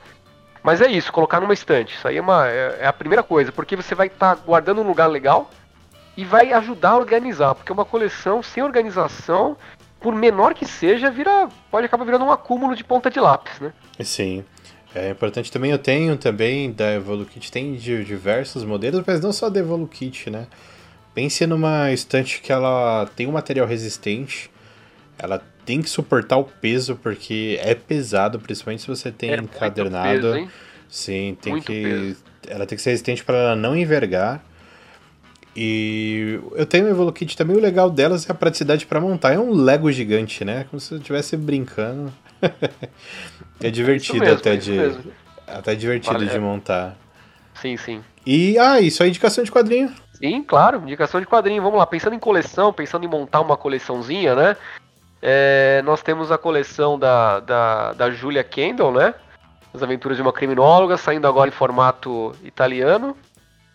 [0.62, 1.94] Mas é isso, colocar numa estante.
[1.94, 4.80] Isso aí é, uma, é, é a primeira coisa, porque você vai estar tá guardando
[4.80, 5.50] um lugar legal
[6.16, 9.56] e vai ajudar a organizar, porque uma coleção sem organização
[10.02, 13.72] por menor que seja, vira pode acabar virando um acúmulo de ponta de lápis, né?
[14.00, 14.44] Sim.
[14.94, 19.48] É importante também, eu tenho também da Evolukit, tem de diversos modelos, mas não só
[19.48, 20.46] da Evolukit, né?
[21.14, 24.50] Pense numa estante que ela tem um material resistente,
[25.18, 30.32] ela tem que suportar o peso, porque é pesado, principalmente se você tem é encadernado.
[30.32, 30.48] Peso,
[30.88, 31.82] Sim, tem muito que.
[31.82, 32.24] Peso.
[32.48, 34.44] Ela tem que ser resistente para ela não envergar.
[35.54, 39.32] E eu tenho o Evolukit também, o legal delas é a praticidade para montar.
[39.32, 40.64] É um Lego gigante, né?
[40.70, 42.12] Como se eu estivesse brincando.
[43.60, 44.72] é divertido mesmo, até de.
[44.72, 45.12] Mesmo.
[45.46, 46.96] Até divertido vale, de montar.
[47.54, 48.02] Sim, sim.
[48.24, 49.92] E ah, isso é indicação de quadrinho.
[50.14, 51.62] Sim, claro, indicação de quadrinho.
[51.62, 54.56] Vamos lá, pensando em coleção, pensando em montar uma coleçãozinha, né?
[55.20, 59.14] É, nós temos a coleção da, da, da Julia Kendall, né?
[59.74, 63.16] As Aventuras de uma Criminóloga, saindo agora em formato italiano.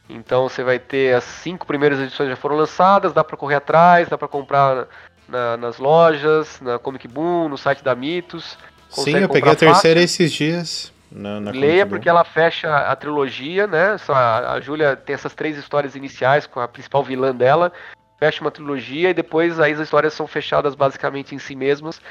[0.10, 4.08] Então você vai ter as cinco primeiras edições já foram lançadas, dá para correr atrás,
[4.08, 4.88] dá para comprar
[5.28, 8.58] na, nas lojas, na Comic Boom, no site da Mitos.
[8.89, 10.93] Sim, eu peguei a terceira esses dias.
[11.12, 13.95] Na, na Leia porque ela fecha a trilogia, né?
[14.10, 17.72] A, a Júlia tem essas três histórias iniciais com a principal vilã dela,
[18.20, 22.01] fecha uma trilogia e depois aí as histórias são fechadas basicamente em si mesmas.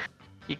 [0.49, 0.57] E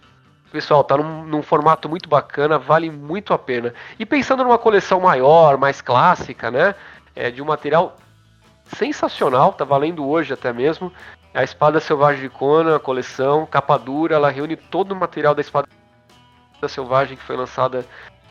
[0.51, 3.73] pessoal, tá num, num formato muito bacana, vale muito a pena.
[3.97, 6.75] E pensando numa coleção maior, mais clássica, né?
[7.17, 7.95] É de um material
[8.75, 10.91] sensacional, tá valendo hoje até mesmo.
[11.33, 15.41] A Espada Selvagem de Conan, a coleção, capa dura, ela reúne todo o material da
[15.41, 15.67] Espada
[16.67, 17.85] Selvagem que foi lançada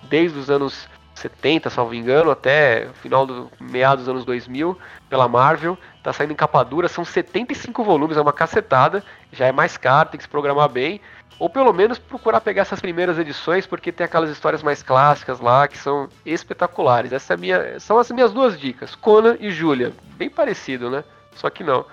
[0.09, 4.79] desde os anos 70, salvo engano, até final do meados dos anos 2000
[5.09, 5.79] pela Marvel.
[6.03, 10.11] Tá saindo em capa dura, são 75 volumes, é uma cacetada, já é mais caro,
[10.11, 11.01] tem que se programar bem.
[11.39, 15.69] Ou pelo menos procurar pegar essas primeiras edições, porque tem aquelas histórias mais clássicas lá
[15.69, 17.13] que são espetaculares.
[17.13, 19.93] Essa é minha, são as minhas duas dicas, Conan e Julia.
[20.17, 21.05] Bem parecido, né?
[21.35, 21.85] Só que não.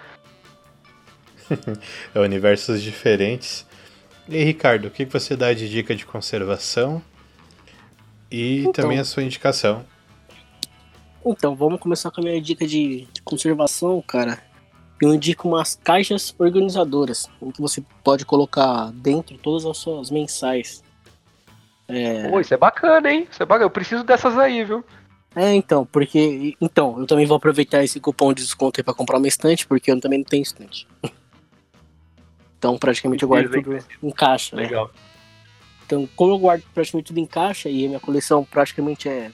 [2.15, 3.65] é universos diferentes.
[4.29, 7.01] E aí, Ricardo, o que você dá de dica de conservação?
[8.31, 9.85] E então, também a sua indicação.
[11.25, 14.41] Então, vamos começar com a minha dica de conservação, cara.
[15.03, 20.81] Eu indico umas caixas organizadoras, em que você pode colocar dentro todas as suas mensais.
[21.89, 22.29] É...
[22.29, 23.27] Pô, isso é bacana, hein?
[23.29, 23.65] Isso é bacana.
[23.65, 24.81] Eu preciso dessas aí, viu?
[25.35, 26.55] É, então, porque.
[26.61, 29.91] Então, eu também vou aproveitar esse cupom de desconto aí pra comprar uma estante, porque
[29.91, 30.87] eu também não tenho estante.
[32.57, 34.63] então, praticamente eu guardo tudo em caixa, né?
[34.63, 34.89] Legal.
[35.85, 39.33] Então, como eu guardo praticamente tudo em caixa e a minha coleção praticamente é,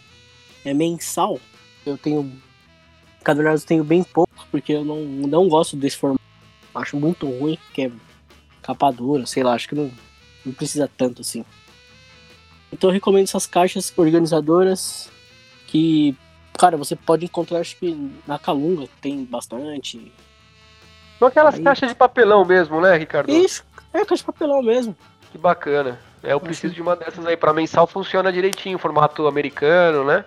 [0.66, 1.40] é mensal,
[1.86, 2.42] eu tenho.
[3.24, 6.22] Cadernados tenho bem pouco, porque eu não, não gosto desse formato.
[6.74, 7.92] Acho muito ruim, que é
[8.62, 9.92] capa dura, sei lá, acho que não,
[10.46, 11.44] não precisa tanto assim.
[12.72, 15.10] Então eu recomendo essas caixas organizadoras
[15.68, 16.16] que,
[16.58, 20.12] cara, você pode encontrar, acho que na Calunga tem bastante.
[21.18, 21.64] São aquelas Aí...
[21.64, 23.32] caixas de papelão mesmo, né, Ricardo?
[23.32, 23.64] Isso,
[23.94, 24.96] é caixa de papelão mesmo.
[25.32, 26.00] Que bacana.
[26.24, 27.38] É, eu preciso de uma dessas aí.
[27.38, 30.26] Pra mensal funciona direitinho, formato americano, né?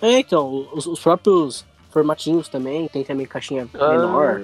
[0.00, 3.88] É, então, os, os próprios formatinhos também, tem também caixinha ah.
[3.88, 4.42] menor.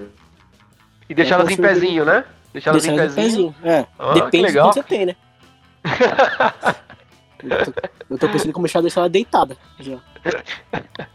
[1.08, 2.24] E deixar elas em pezinho, né?
[2.52, 3.54] Deixar elas em pezinho.
[3.62, 5.16] É, ah, depende de quanto você tem, né?
[7.42, 7.72] eu, tô,
[8.10, 9.98] eu tô pensando em começar a deixar ela deitada já.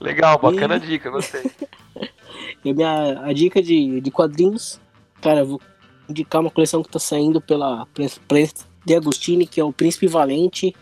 [0.00, 0.80] Legal, bacana e...
[0.80, 1.50] dica, gostei.
[2.64, 4.80] e a minha a dica de, de quadrinhos,
[5.20, 5.60] cara, eu vou
[6.08, 10.74] indicar uma coleção que tá saindo pela Prensa de Agostini, que é o Príncipe Valente,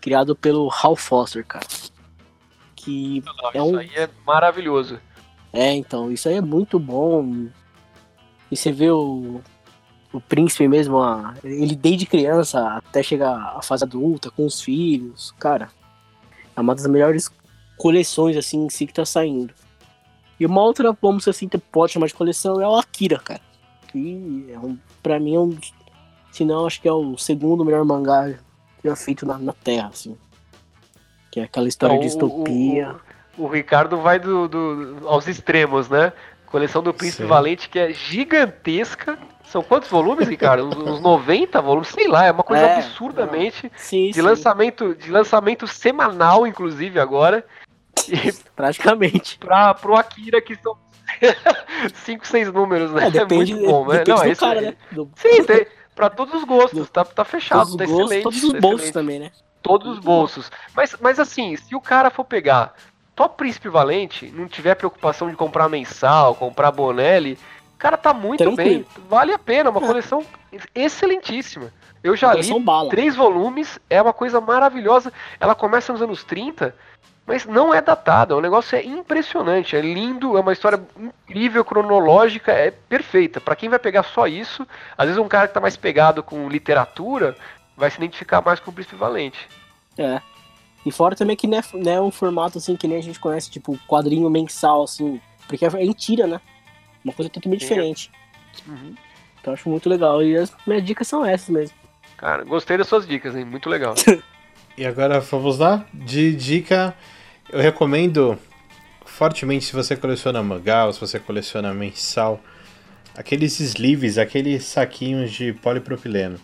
[0.00, 1.66] criado pelo Hal Foster, cara.
[2.88, 3.68] Que Não, é um...
[3.68, 4.98] Isso aí é maravilhoso.
[5.52, 7.48] É, então, isso aí é muito bom.
[8.50, 9.42] E você vê o,
[10.10, 10.98] o príncipe mesmo,
[11.44, 15.68] ele desde criança até chegar à fase adulta, com os filhos, cara.
[16.56, 17.30] É uma das melhores
[17.76, 19.52] coleções, assim, em si que tá saindo.
[20.40, 23.42] E uma outra, vamos dizer assim, que pode chamar de coleção, é o Akira, cara.
[23.88, 25.58] Que é um, pra mim é um.
[26.32, 28.34] Se não, acho que é o segundo melhor mangá
[28.82, 30.16] já feito na, na Terra, assim.
[31.30, 32.96] Que é aquela história então, de distopia.
[33.36, 36.12] O, o, o, Ricardo vai do, do, aos extremos, né?
[36.46, 37.28] Coleção do Príncipe Sim.
[37.28, 39.18] Valente, que é gigantesca
[39.48, 40.66] são quantos volumes, Ricardo?
[40.66, 41.88] uns, uns 90 volumes?
[41.88, 43.72] Sei lá, é uma coisa é, absurdamente.
[43.76, 44.20] Sim, de sim.
[44.20, 47.44] lançamento de lançamento semanal, inclusive, agora.
[48.06, 49.38] E Praticamente.
[49.38, 50.76] Pra, pro Akira, que são
[52.04, 53.06] 5, 6 números, né?
[53.06, 54.04] É, depende, é muito bom, né?
[54.06, 54.76] Não, do esse, cara, né?
[54.92, 55.10] Do...
[55.16, 58.22] Sim, tem, pra todos os gostos, tá, tá fechado, todos tá gostos, excelente.
[58.22, 58.92] Todos os tá bolsos excelente.
[58.92, 59.30] também, né?
[59.68, 60.50] Todos os bolsos.
[60.74, 62.74] Mas, mas assim, se o cara for pegar
[63.14, 67.38] Top Príncipe Valente, não tiver preocupação de comprar mensal, comprar Bonelli,
[67.78, 68.84] Cara, tá muito Tranquilo.
[68.84, 68.86] bem.
[69.08, 69.86] Vale a pena, uma é.
[69.86, 70.24] coleção
[70.74, 71.72] excelentíssima.
[72.02, 72.90] Eu já li bala.
[72.90, 75.12] três volumes, é uma coisa maravilhosa.
[75.38, 76.74] Ela começa nos anos 30,
[77.24, 78.36] mas não é datada.
[78.36, 83.40] O negócio é impressionante, é lindo, é uma história incrível, cronológica, é perfeita.
[83.40, 84.66] Para quem vai pegar só isso,
[84.96, 87.36] às vezes um cara que tá mais pegado com literatura
[87.76, 89.48] vai se identificar mais com o Príncipe Valente.
[89.98, 90.22] É.
[90.86, 93.20] E fora também que não é, não é um formato assim que nem a gente
[93.20, 96.40] conhece, tipo quadrinho mensal, assim, porque é em tira, né?
[97.04, 98.10] Uma coisa totalmente diferente.
[98.66, 98.94] Uhum.
[99.40, 100.22] Então eu acho muito legal.
[100.22, 101.76] E as minhas dicas são essas mesmo.
[102.16, 103.44] Cara, gostei das suas dicas, hein?
[103.44, 103.94] Muito legal.
[104.76, 105.86] e agora vamos lá?
[105.92, 106.94] De dica,
[107.50, 108.38] eu recomendo
[109.04, 112.40] fortemente se você coleciona mangá ou se você coleciona mensal,
[113.16, 116.38] aqueles sleeves, aqueles saquinhos de polipropileno.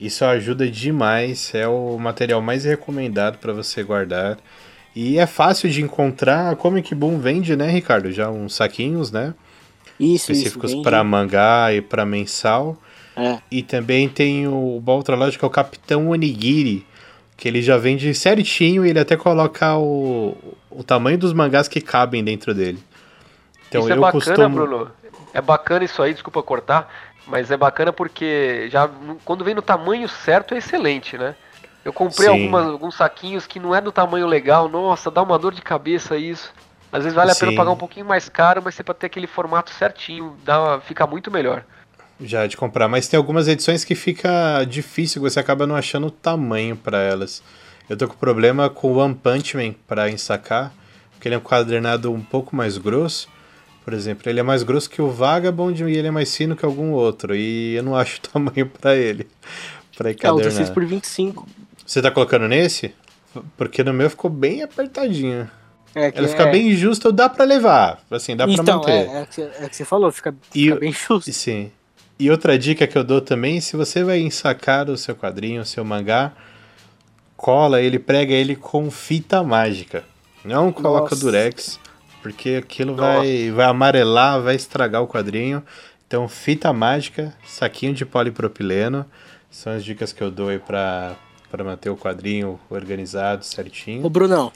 [0.00, 4.38] Isso ajuda demais, é o material mais recomendado para você guardar.
[4.94, 8.10] E é fácil de encontrar, a Comic Boom vende, né, Ricardo?
[8.10, 9.34] Já uns saquinhos, né?
[9.98, 12.76] Isso, específicos para mangá e para mensal.
[13.16, 13.38] É.
[13.50, 16.86] E também tem o Baltra Lógica, o Capitão Onigiri,
[17.36, 20.36] que ele já vende certinho e ele até coloca o,
[20.70, 22.78] o tamanho dos mangás que cabem dentro dele.
[23.68, 24.48] Então, isso é bacana, costumo...
[24.56, 24.90] Bruno.
[25.34, 26.92] É bacana isso aí, desculpa cortar,
[27.26, 28.88] mas é bacana porque já
[29.24, 31.34] quando vem no tamanho certo é excelente, né?
[31.84, 35.52] Eu comprei algumas, alguns saquinhos que não é do tamanho legal, nossa, dá uma dor
[35.52, 36.52] de cabeça isso.
[36.92, 39.26] Às vezes vale a pena pagar um pouquinho mais caro, mas você pode ter aquele
[39.26, 41.64] formato certinho, dá, fica muito melhor.
[42.20, 46.10] Já de comprar, mas tem algumas edições que fica difícil, você acaba não achando o
[46.10, 47.42] tamanho para elas.
[47.88, 50.72] Eu tô com problema com o One Punch Man para ensacar,
[51.12, 53.28] porque ele é um quadernado um pouco mais grosso.
[53.84, 56.64] Por exemplo, ele é mais grosso que o Vagabond e ele é mais fino que
[56.64, 59.26] algum outro, e eu não acho o tamanho para ele.
[59.96, 60.44] Pra encadernar.
[60.44, 61.46] É, o 16 por 25.
[61.84, 62.94] Você tá colocando nesse?
[63.56, 65.50] Porque no meu ficou bem apertadinho.
[65.94, 66.50] É Ela fica é...
[66.50, 68.92] bem justa, dá para levar, assim, dá então, para manter.
[68.92, 71.30] É, é, que, é que você falou, fica, e, fica bem justo.
[71.30, 71.70] Sim.
[72.18, 75.66] E outra dica que eu dou também, se você vai ensacar o seu quadrinho, o
[75.66, 76.32] seu mangá,
[77.36, 80.04] cola ele, prega ele com fita mágica.
[80.44, 81.16] Não coloca Nossa.
[81.16, 81.78] durex,
[82.22, 85.62] porque aquilo vai, vai amarelar, vai estragar o quadrinho.
[86.06, 89.04] Então, fita mágica, saquinho de polipropileno,
[89.50, 91.16] são as dicas que eu dou aí pra,
[91.50, 94.04] pra manter o quadrinho organizado certinho.
[94.04, 94.52] Ô, Brunão,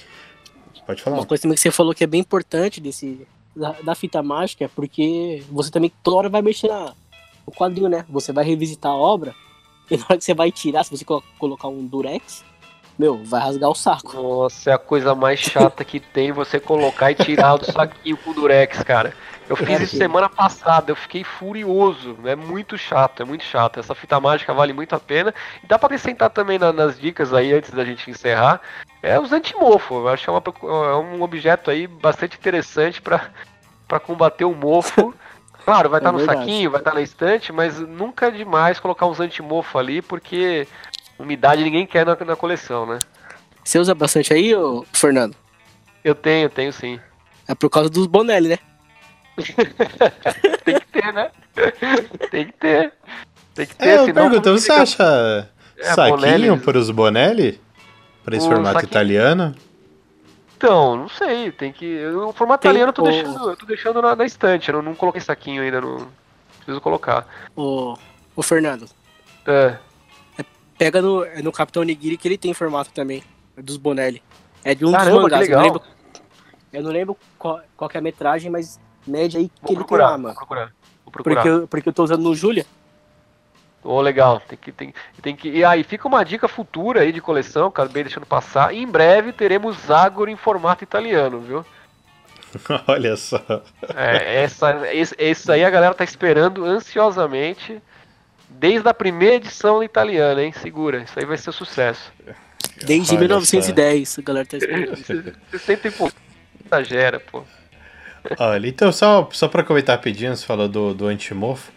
[0.87, 1.17] Pode falar.
[1.17, 4.67] Uma coisa também que você falou que é bem importante desse, da, da fita mágica
[4.67, 6.95] é porque você também toda hora vai mexer na,
[7.45, 8.07] no quadrinho, né?
[8.09, 9.35] Você vai revisitar a obra
[9.91, 11.05] e na hora que você vai tirar, se você
[11.39, 12.45] colocar um durex,
[12.99, 14.15] meu, vai rasgar o saco.
[14.15, 18.31] Nossa, é a coisa mais chata que tem você colocar e tirar do saquinho com
[18.31, 19.13] o durex, cara.
[19.49, 22.17] Eu fiz isso semana passada, eu fiquei furioso.
[22.25, 23.79] É muito chato, é muito chato.
[23.79, 25.33] Essa fita mágica vale muito a pena.
[25.63, 28.61] E dá pra acrescentar também na, nas dicas aí, antes da gente encerrar,
[29.03, 29.95] é os antimofo.
[29.95, 30.43] Eu acho que é, uma,
[30.91, 35.15] é um objeto aí bastante interessante para combater o mofo.
[35.65, 36.39] Claro, vai estar é tá no verdade.
[36.39, 40.67] saquinho, vai estar tá na estante, mas nunca é demais colocar uns antimofo ali, porque
[41.19, 42.99] umidade ninguém quer na, na coleção, né?
[43.65, 45.37] Você usa bastante aí, ô, Fernando?
[46.05, 47.01] Eu tenho, tenho sim.
[47.49, 48.59] É por causa dos Bonelli, né?
[50.65, 51.31] Tem que ter, né?
[52.31, 52.93] Tem que ter.
[53.55, 54.83] Tem que ter, é, eu pergunto, você fica...
[54.83, 57.61] acha é, saquinho para os Bonelli?
[58.25, 58.91] Para esse o formato saquinho...
[58.91, 59.55] italiano?
[60.57, 62.05] Então, não sei, tem que.
[62.07, 63.05] O formato tem italiano eu tô o...
[63.05, 66.09] deixando, eu tô deixando na, na estante, eu não, não coloquei saquinho ainda, não
[66.57, 67.27] preciso colocar.
[67.55, 67.97] O,
[68.35, 68.89] o Fernando.
[69.47, 69.77] É.
[70.79, 73.23] pega no, é no Capitão Nigiri que ele tem formato também,
[73.57, 74.23] dos Bonelli.
[74.65, 75.49] É de um Caramba, dos mangás.
[75.49, 75.83] Eu não lembro,
[76.73, 80.05] eu não lembro qual, qual é a metragem, mas média aí que vou ele procurar,
[80.05, 80.35] tem lá, mano.
[80.35, 80.73] Vou procurar.
[81.05, 81.35] Vou procurar.
[81.37, 82.67] Porque, eu, porque eu tô usando no Julia.
[83.83, 84.43] Ô, oh, legal.
[84.49, 85.49] Tem que, tem, tem que.
[85.49, 88.75] E aí, fica uma dica futura aí de coleção, acabei deixando passar.
[88.75, 91.65] Em breve teremos Zagor em formato italiano, viu?
[92.89, 93.41] Olha só.
[93.95, 97.81] É, essa, esse, esse aí a galera tá esperando ansiosamente.
[98.49, 100.53] Desde a primeira edição italiana, hein?
[100.53, 102.13] Segura, isso aí vai ser sucesso.
[102.85, 104.21] Desde Olha 1910, só.
[104.21, 104.97] a galera tá esperando.
[105.51, 105.93] Você sempre
[106.65, 107.45] exagera, pô.
[108.39, 111.71] Olha, então só, só pra comentar rapidinho, você falou do, do antimofo.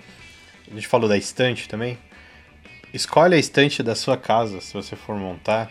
[0.70, 1.98] A gente falou da estante também.
[2.92, 5.70] Escolhe a estante da sua casa, se você for montar,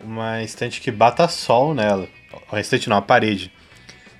[0.00, 2.08] uma estante que bata sol nela.
[2.50, 3.50] Uma estante não, uma parede.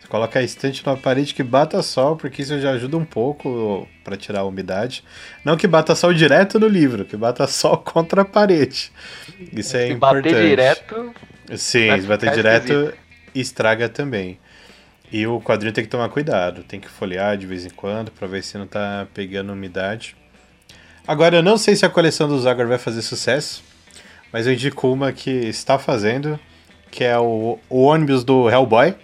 [0.05, 3.89] Você coloca a estante numa parede que bata sol, porque isso já ajuda um pouco
[4.05, 5.03] para tirar a umidade.
[5.43, 8.93] Não que bata sol direto no livro, que bata sol contra a parede.
[9.51, 10.25] Isso é se importante.
[10.25, 11.15] bater direto.
[11.57, 12.99] Sim, se bater direto, esquisito.
[13.35, 14.39] estraga também.
[15.11, 18.27] E o quadrinho tem que tomar cuidado, tem que folhear de vez em quando para
[18.27, 20.15] ver se não tá pegando umidade.
[21.07, 23.65] Agora eu não sei se a coleção do Zagor vai fazer sucesso,
[24.31, 26.39] mas eu indico uma que está fazendo,
[26.91, 28.95] que é o, o ônibus do Hellboy.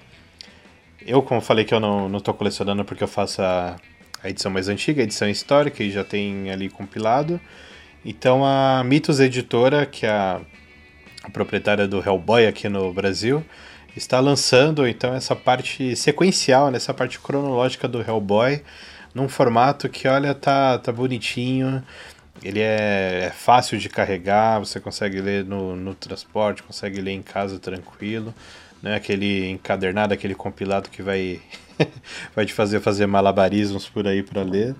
[1.06, 3.76] Eu, como falei que eu não, não tô colecionando porque eu faço a,
[4.22, 7.40] a edição mais antiga, a edição histórica, e já tem ali compilado.
[8.04, 10.40] Então a Mitos Editora, que é a,
[11.22, 13.44] a proprietária do Hellboy aqui no Brasil,
[13.96, 18.62] está lançando então essa parte sequencial, nessa parte cronológica do Hellboy,
[19.14, 21.82] num formato que, olha, tá, tá bonitinho.
[22.42, 27.22] Ele é, é fácil de carregar, você consegue ler no, no transporte, consegue ler em
[27.22, 28.34] casa tranquilo.
[28.82, 28.94] Né?
[28.94, 31.40] Aquele encadernado, aquele compilado que vai,
[32.34, 34.74] vai te fazer fazer malabarismos por aí para ler.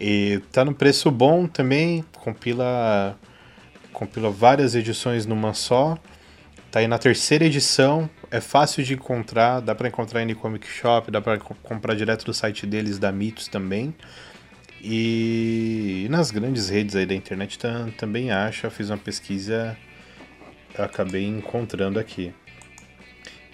[0.00, 3.18] E tá no preço bom também, compila
[3.92, 5.96] compila várias edições numa só.
[6.70, 11.10] Tá aí na terceira edição, é fácil de encontrar, dá para encontrar em Comic Shop,
[11.10, 13.94] dá para comprar direto do site deles da Mitos também.
[14.82, 19.74] E, e nas grandes redes aí da internet tam, também acho, eu fiz uma pesquisa,
[20.76, 22.34] acabei encontrando aqui.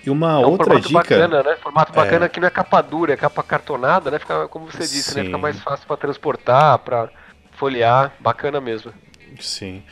[0.05, 1.01] E uma é um outra formato dica.
[1.01, 1.57] Bacana, né?
[1.57, 2.29] Formato bacana é...
[2.29, 4.19] que não é capa dura, é capa cartonada, né?
[4.19, 5.19] Fica, como você disse, Sim.
[5.19, 5.25] né?
[5.27, 7.09] Fica mais fácil para transportar, para
[7.53, 8.13] folhear.
[8.19, 8.93] Bacana mesmo.
[9.41, 9.83] Sim.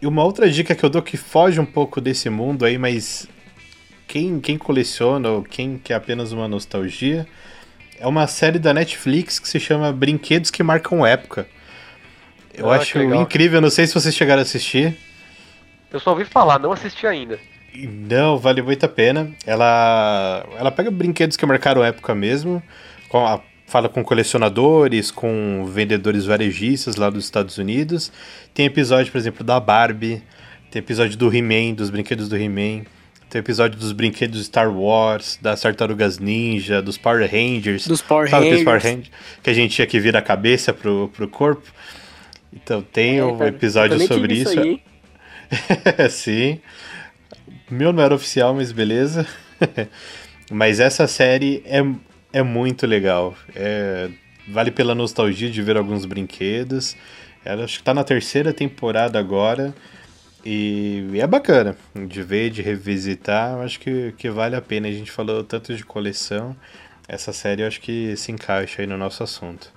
[0.00, 3.28] E uma outra dica que eu dou que foge um pouco desse mundo aí, mas
[4.08, 7.28] quem, quem coleciona ou quem quer apenas uma nostalgia,
[7.98, 11.46] é uma série da Netflix que se chama Brinquedos que Marcam Época.
[12.54, 14.96] Eu ah, acho incrível, não sei se vocês chegaram a assistir.
[15.92, 17.38] Eu só ouvi falar, não assisti ainda.
[17.74, 19.30] Não, vale muito a pena.
[19.46, 22.62] Ela, ela pega brinquedos que marcaram época mesmo,
[23.08, 28.12] com a, fala com colecionadores, com vendedores varejistas lá dos Estados Unidos.
[28.52, 30.22] Tem episódio, por exemplo, da Barbie,
[30.70, 32.84] tem episódio do He-Man, dos brinquedos do He-Man.
[33.30, 37.86] Tem episódio dos brinquedos Star Wars, das Tartarugas Ninja, dos Power Rangers.
[37.86, 38.64] Dos Power Rangers.
[38.64, 39.10] Power Rangers.
[39.40, 41.62] Que a gente tinha que vir a cabeça pro, pro corpo.
[42.52, 44.60] Então tem é, um episódio sobre isso.
[44.60, 44.80] isso
[46.10, 46.60] Sim.
[47.70, 49.26] Meu não era oficial, mas beleza.
[50.50, 51.80] mas essa série é,
[52.32, 53.34] é muito legal.
[53.54, 54.10] É,
[54.48, 56.96] vale pela nostalgia de ver alguns brinquedos.
[57.44, 59.74] Ela acho que tá na terceira temporada agora.
[60.44, 63.58] E, é bacana de ver, de revisitar.
[63.60, 64.88] Acho que, que vale a pena.
[64.88, 66.56] A gente falou tanto de coleção.
[67.06, 69.72] Essa série eu acho que se encaixa aí no nosso assunto.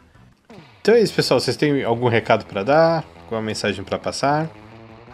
[0.81, 1.39] Então é isso, pessoal.
[1.39, 3.05] Vocês têm algum recado para dar?
[3.23, 4.49] Alguma mensagem para passar?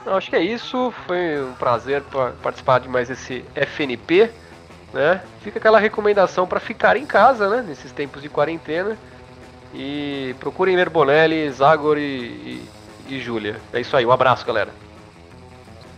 [0.09, 0.91] Eu acho que é isso.
[1.05, 2.01] Foi um prazer
[2.41, 4.31] participar de mais esse FNP.
[4.91, 5.21] né?
[5.43, 7.63] Fica aquela recomendação para ficar em casa, né?
[7.67, 8.97] Nesses tempos de quarentena.
[9.71, 12.69] E procurem ler Bonelli, Zagor e, e,
[13.07, 13.61] e Júlia.
[13.71, 14.73] É isso aí, um abraço, galera.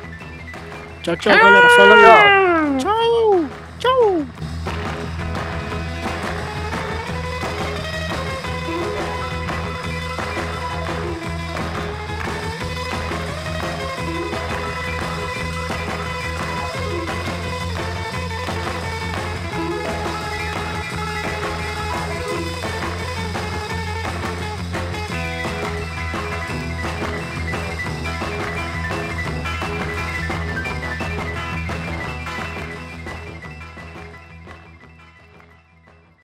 [1.03, 1.69] Tchau, tchau, galera.
[1.71, 2.46] Falou.